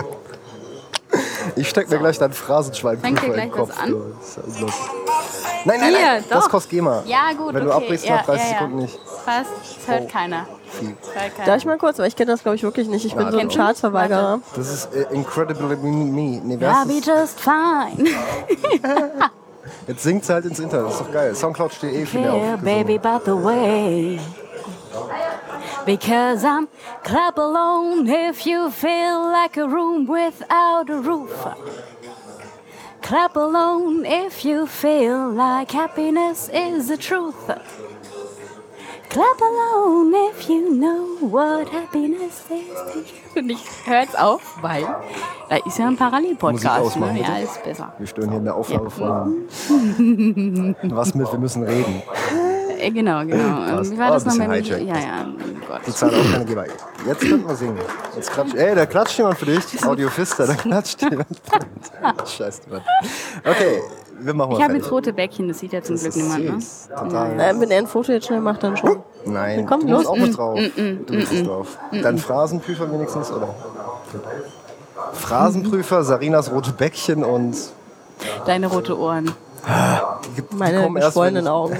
Ich 1.55 1.69
steck 1.69 1.89
mir 1.89 1.97
gleich 1.99 2.17
dein 2.17 2.33
Phrasenschwein 2.33 2.99
Fängt 2.99 3.21
in 3.23 3.29
ihr 3.29 3.35
den 3.35 3.51
gleich 3.51 3.61
was 3.61 3.69
Kopf. 3.69 3.83
an? 3.83 3.89
du. 3.91 3.97
Ist 4.21 4.37
ja 4.37 4.43
unglaublich. 4.43 4.75
Nein, 5.65 5.79
nein, 5.79 5.89
Hier, 5.95 5.99
nein, 6.01 6.23
das 6.29 6.43
doch. 6.43 6.49
kostet 6.51 6.71
GEMA. 6.71 7.03
Ja, 7.05 7.31
gut, 7.37 7.53
Wenn 7.53 7.63
du 7.63 7.73
okay. 7.73 7.83
abbrichst 7.85 8.05
ja, 8.05 8.15
nach 8.17 8.25
30 8.25 8.41
ja, 8.43 8.47
ja. 8.51 8.57
Sekunden 8.57 8.77
nicht. 8.79 8.99
Fast, 9.23 9.49
das 9.77 9.87
hört 9.87 10.09
keiner. 10.09 10.45
Viel. 10.69 10.87
Hört 10.89 11.35
keiner. 11.35 11.45
Darf 11.45 11.57
ich 11.57 11.65
mal 11.65 11.77
kurz, 11.77 11.99
weil 11.99 12.07
ich 12.07 12.15
kenne 12.17 12.31
das 12.31 12.41
glaube 12.43 12.55
ich 12.57 12.63
wirklich 12.63 12.89
nicht. 12.89 13.05
Ich 13.05 13.15
bin 13.15 13.25
Na, 13.25 13.31
so 13.31 13.37
ein? 13.39 13.47
Chartsverweigerer. 13.49 14.39
Das 14.55 14.67
ist 14.73 14.93
äh, 14.93 15.05
Incredibly 15.13 15.75
Me. 15.77 16.41
Nee, 16.43 16.55
wer 16.59 16.73
I'll 16.73 16.81
ist 16.81 16.87
be 16.87 17.11
das? 17.11 17.35
just 17.35 17.39
fine. 17.39 18.09
Jetzt 19.87 20.03
singt 20.03 20.25
sie 20.25 20.33
halt 20.33 20.45
ins 20.45 20.59
Internet. 20.59 20.87
Das 20.87 20.93
ist 20.95 21.01
doch 21.01 21.11
geil. 21.13 21.33
Soundcloud.de 21.33 22.05
für 22.05 22.19
Yeah, 22.19 22.57
baby, 22.57 22.97
by 22.97 23.17
the 23.25 23.31
way. 23.31 24.19
Because 25.85 26.45
I'm 26.45 26.67
clap 27.03 27.37
alone 27.37 28.07
if 28.07 28.45
you 28.45 28.71
feel 28.71 29.23
like 29.23 29.57
a 29.57 29.67
room 29.67 30.07
without 30.07 30.89
a 30.89 30.99
roof. 31.01 31.45
Clap 33.01 33.35
alone 33.35 34.05
if 34.05 34.45
you 34.45 34.65
feel 34.65 35.29
like 35.29 35.71
happiness 35.71 36.49
is 36.53 36.87
the 36.87 36.95
truth. 36.95 37.51
Clap 39.09 39.41
alone 39.41 40.13
if 40.29 40.49
you 40.49 40.73
know 40.73 41.17
what 41.19 41.67
happiness 41.69 42.45
is. 42.49 43.35
Und 43.35 43.49
ich 43.49 43.59
hör's 43.85 44.15
auf, 44.15 44.57
weil 44.61 44.87
da 45.49 45.57
ist 45.57 45.77
ja 45.77 45.87
ein 45.87 45.97
Parallelpodcast. 45.97 46.95
Ne? 46.95 47.19
Ja, 47.19 47.39
ist 47.39 47.61
besser. 47.61 47.93
Wir 47.97 48.07
stören 48.07 48.29
hier 48.29 48.39
in 48.39 48.45
der 48.45 48.55
Aufnahme 48.55 48.89
von. 48.89 49.45
Was 50.83 51.13
mit? 51.13 51.29
Wir 51.29 51.39
müssen 51.39 51.63
reden. 51.63 52.01
Äh, 52.83 52.91
Genau, 52.91 53.21
genau. 53.25 53.55
Passt. 53.77 53.91
Wie 53.91 53.97
war 53.97 54.09
Oh, 54.11 54.13
das 54.13 54.23
ein 54.23 54.27
noch 54.27 54.33
bisschen 54.47 54.51
mit 54.51 54.65
Hijack. 54.65 54.81
Ja, 54.81 54.95
ja, 54.95 55.27
oh 55.27 55.67
Gott. 55.67 55.81
Die 55.87 55.91
zahlen 55.91 56.13
auch 56.15 56.31
keine 56.31 56.45
GEMA. 56.45 56.63
Jetzt 57.07 57.21
könnten 57.21 57.47
wir 57.47 57.55
singen. 57.55 57.77
Jetzt 58.15 58.31
klatscht, 58.31 58.55
ey, 58.55 58.75
da 58.75 58.85
klatscht 58.85 59.17
jemand 59.17 59.37
für 59.37 59.45
dich. 59.45 59.85
Audio 59.85 60.09
Fister, 60.09 60.47
da 60.47 60.53
klatscht 60.53 61.01
jemand. 61.01 61.27
Scheiße, 62.27 62.61
Mann. 62.69 62.81
Okay, 63.43 63.81
wir 64.19 64.33
machen 64.33 64.51
mal 64.51 64.57
Ich 64.57 64.63
habe 64.63 64.73
jetzt 64.75 64.91
rote 64.91 65.13
Bäckchen, 65.13 65.47
das 65.47 65.59
sieht 65.59 65.73
ja 65.73 65.81
zum 65.81 65.95
Das 65.95 66.03
Glück 66.03 66.15
niemand. 66.15 66.43
Ne? 66.45 66.59
Total. 66.97 67.39
Äh, 67.39 67.59
wenn 67.59 67.71
er 67.71 67.77
ein 67.79 67.87
Foto 67.87 68.11
jetzt 68.11 68.27
schnell 68.27 68.39
macht, 68.41 68.63
dann 68.63 68.77
schon. 68.77 69.01
Nein, 69.25 69.65
komm, 69.65 69.81
du 69.81 69.87
los. 69.87 69.97
musst 70.05 70.09
auch 70.09 70.17
mit 70.17 70.37
drauf. 70.37 70.59
Mm, 70.59 71.05
Du 71.05 71.13
bist 71.13 71.31
es 71.33 71.43
drauf. 71.43 71.77
Dein 71.91 72.17
Phrasenprüfer 72.17 72.91
wenigstens, 72.91 73.31
oder? 73.31 73.53
Phrasenprüfer, 75.13 76.03
Sarinas 76.03 76.51
rote 76.51 76.71
Bäckchen 76.71 77.23
und 77.23 77.55
Deine 78.45 78.67
rote 78.67 78.97
Ohren. 78.97 79.31
die, 80.37 80.41
die 80.41 80.55
Meine 80.55 80.81
kommen 80.83 80.97
erst, 80.97 81.09
geschwollenen 81.09 81.45
ich, 81.45 81.49
Augen. 81.49 81.77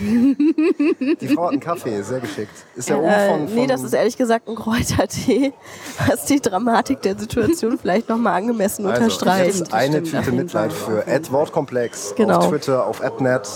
Die 0.00 1.28
Frau 1.28 1.44
hat 1.44 1.52
einen 1.52 1.60
Kaffee, 1.60 2.02
sehr 2.02 2.20
geschickt. 2.20 2.52
Ist 2.76 2.88
ja 2.88 2.96
oben 2.96 3.06
Äh, 3.06 3.28
von, 3.28 3.48
von 3.48 3.54
nee, 3.56 3.66
das 3.66 3.82
ist 3.82 3.92
ehrlich 3.92 4.16
gesagt 4.16 4.48
ein 4.48 4.54
Kräutertee, 4.54 5.52
was 6.06 6.24
die 6.26 6.40
Dramatik 6.40 7.02
der 7.02 7.18
Situation 7.18 7.78
vielleicht 7.80 8.08
nochmal 8.08 8.34
angemessen 8.34 8.86
also, 8.86 9.02
unterstreicht. 9.02 9.72
eine 9.72 10.02
Tüte 10.02 10.32
Mitleid 10.32 10.72
für 10.72 11.06
Ed 11.06 11.30
Wortkomplex 11.32 12.14
Genau. 12.16 12.38
auf 12.38 12.48
Twitter, 12.48 12.86
auf 12.86 13.02
AppNet. 13.02 13.48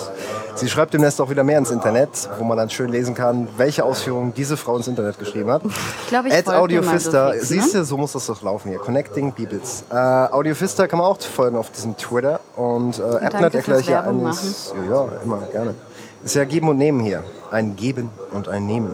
Sie 0.55 0.69
schreibt 0.69 0.93
demnächst 0.95 1.21
auch 1.21 1.31
wieder 1.31 1.45
mehr 1.45 1.59
ins 1.59 1.71
Internet, 1.71 2.29
wo 2.39 2.45
man 2.45 2.57
dann 2.59 2.69
schön 2.71 2.91
lesen 2.91 3.15
kann, 3.15 3.49
welche 3.57 3.85
Ausführungen 3.85 4.35
diese 4.35 4.57
Frau 4.57 4.77
ins 4.77 4.87
Internet 4.89 5.19
geschrieben 5.19 5.51
hat. 5.51 5.63
Ich 5.65 6.09
glaube, 6.09 6.29
ich 6.29 6.35
Ed 6.35 6.45
folge 6.45 6.69
dir 6.69 6.81
mal 6.83 6.89
Audiofista, 6.89 7.29
so 7.29 7.35
ne? 7.35 7.41
siehst 7.43 7.75
du, 7.75 7.85
so 7.85 7.97
muss 7.97 8.13
das 8.13 8.27
doch 8.27 8.43
laufen 8.43 8.69
hier. 8.69 8.79
Connecting 8.79 9.33
Peoples. 9.33 9.85
Äh, 9.91 9.95
Audiofista 9.97 10.87
kann 10.87 10.99
man 10.99 11.09
auch 11.09 11.21
folgen 11.21 11.57
auf 11.57 11.71
diesem 11.71 11.97
Twitter. 11.97 12.41
Und 12.57 12.99
äh, 12.99 13.03
AppNet 13.03 13.55
erkläre 13.55 13.81
ich 13.81 13.87
ja 13.89 14.03
eines. 14.03 14.75
Ja, 14.91 15.09
immer, 15.25 15.39
gerne. 15.51 15.75
Ist 16.25 16.35
ja 16.35 16.45
Geben 16.45 16.69
und 16.69 16.79
Nehmen 16.79 17.01
hier. 17.01 17.25
Ein 17.51 17.77
Geben 17.77 18.11
und 18.33 18.49
ein 18.49 18.67
Nehmen. 18.67 18.93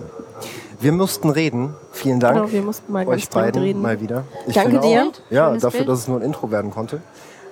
Wir 0.81 0.93
mussten 0.93 1.31
reden. 1.31 1.75
Vielen 1.93 2.21
Dank. 2.21 2.37
Genau, 2.37 2.53
wir 2.53 2.63
mussten 2.63 2.93
mal 2.93 3.07
euch 3.07 3.29
beiden 3.29 3.61
reden. 3.63 3.83
mal 3.83 4.01
wieder. 4.01 4.25
Ich 4.47 4.55
Danke 4.55 4.79
dir. 4.79 5.11
Auch, 5.13 5.31
ja, 5.31 5.49
Schönes 5.49 5.63
dafür, 5.63 5.79
Bild. 5.81 5.89
dass 5.91 5.99
es 6.01 6.09
nur 6.09 6.21
ein 6.21 6.23
Intro 6.23 6.51
werden 6.51 6.71
konnte. 6.71 7.03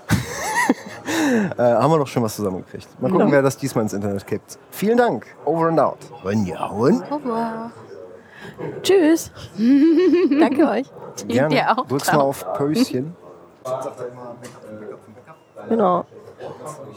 äh, 1.58 1.62
haben 1.62 1.90
wir 1.90 1.98
doch 1.98 2.06
schon 2.06 2.22
was 2.22 2.36
zusammengekriegt. 2.36 2.86
Mal 3.00 3.08
gucken, 3.08 3.26
Genau. 3.26 3.32
wer 3.32 3.42
das 3.42 3.56
diesmal 3.56 3.82
ins 3.82 3.92
Internet 3.92 4.26
kippt. 4.26 4.58
Vielen 4.70 4.96
Dank. 4.96 5.26
Over 5.44 5.68
and 5.68 5.80
out. 5.80 5.98
Ronja, 6.24 6.66
und? 6.66 7.02
Au 7.10 7.16
revoir. 7.16 7.70
Tschüss. 8.82 9.32
Danke 10.40 10.68
euch. 10.68 10.86
Gerne. 11.26 11.54
dir 11.54 11.70
auch. 11.78 11.86
Drückst 11.86 12.12
mal 12.12 12.20
auf 12.20 12.46
Pöschen. 12.54 13.16
Genau. 15.68 16.04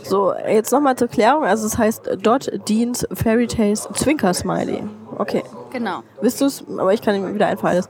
So, 0.04 0.34
jetzt 0.48 0.72
nochmal 0.72 0.96
zur 0.96 1.08
Klärung. 1.08 1.44
Also 1.44 1.66
es 1.68 1.78
heißt 1.78 2.10
Dot 2.22 2.50
Deans 2.68 3.08
Fairy 3.14 3.48
Tales 3.48 3.88
Zwinker 3.94 4.34
Smiley. 4.34 4.84
Okay. 5.18 5.44
Genau. 5.72 6.02
Wisst 6.22 6.42
du's? 6.42 6.64
Aber 6.78 6.94
ich 6.94 7.02
kann 7.02 7.16
ihm 7.16 7.34
wieder 7.34 7.48
einfach 7.48 7.70
alles. 7.70 7.90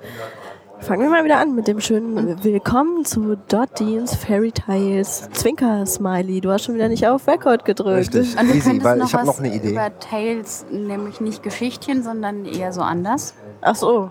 Fangen 0.82 1.02
wir 1.02 1.10
mal 1.10 1.26
wieder 1.26 1.38
an 1.40 1.56
mit 1.56 1.68
dem 1.68 1.82
schönen 1.82 2.42
Willkommen 2.42 3.04
zu 3.04 3.36
Dot 3.50 3.80
Deans 3.80 4.16
Fairy 4.16 4.52
Tales 4.54 5.30
Zwinker 5.34 5.86
Smiley. 5.86 6.40
Du 6.40 6.52
hast 6.52 6.64
schon 6.64 6.76
wieder 6.76 6.88
nicht 6.88 7.06
auf 7.06 7.28
Record 7.28 7.66
gedrückt. 7.66 8.16
Richtig. 8.16 8.40
Und 8.40 8.48
du 8.50 8.54
Easy, 8.56 8.84
weil 8.84 8.98
noch 8.98 9.08
ich 9.08 9.14
habe 9.14 9.28
was 9.28 9.38
noch 9.38 9.44
eine 9.44 9.54
Idee. 9.54 9.72
über 9.72 9.92
Tales, 10.00 10.66
nämlich 10.72 11.20
nicht 11.20 11.44
Geschichtchen, 11.44 12.02
sondern 12.02 12.46
eher 12.46 12.72
so 12.72 12.82
anders. 12.82 13.34
Ach 13.62 13.76
so. 13.76 14.10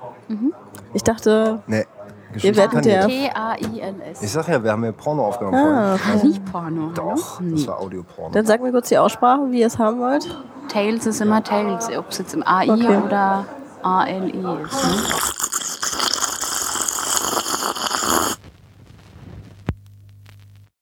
Ich 0.93 1.03
dachte, 1.03 1.63
Nee. 1.67 1.87
Ihr 2.43 2.57
werdet 2.57 2.73
kann 2.73 2.83
der-. 2.83 3.07
T-A-I-N-S. 3.07 4.23
Ich 4.23 4.31
sag 4.33 4.49
ja, 4.49 4.63
wir 4.63 4.71
haben 4.73 4.85
ja 4.85 4.93
Porno 4.93 5.27
aufgenommen 5.27 5.57
Ah, 5.57 5.97
vorhin. 5.97 6.29
Nicht 6.29 6.45
Porno. 6.53 6.91
Doch, 6.95 7.41
das 7.43 7.67
war 7.67 7.81
Audioporno. 7.81 8.33
dann 8.35 8.45
sag 8.47 8.63
mir 8.63 8.71
kurz 8.73 8.89
die 8.89 8.99
Aussprache, 8.99 9.51
wie 9.51 9.61
ihr 9.61 9.67
es 9.67 9.79
haben 9.79 9.99
wollt. 9.99 10.29
Tales 10.69 11.07
ist 11.07 11.21
immer 11.23 11.43
Tales, 11.43 11.89
ob 11.97 12.11
es 12.11 12.19
jetzt 12.19 12.35
im 12.35 12.43
AI 12.47 12.71
Okay. 12.71 12.99
oder 13.07 13.45
A-L-I 13.83 14.29
ist. 14.31 14.85
Ne? 14.85 15.03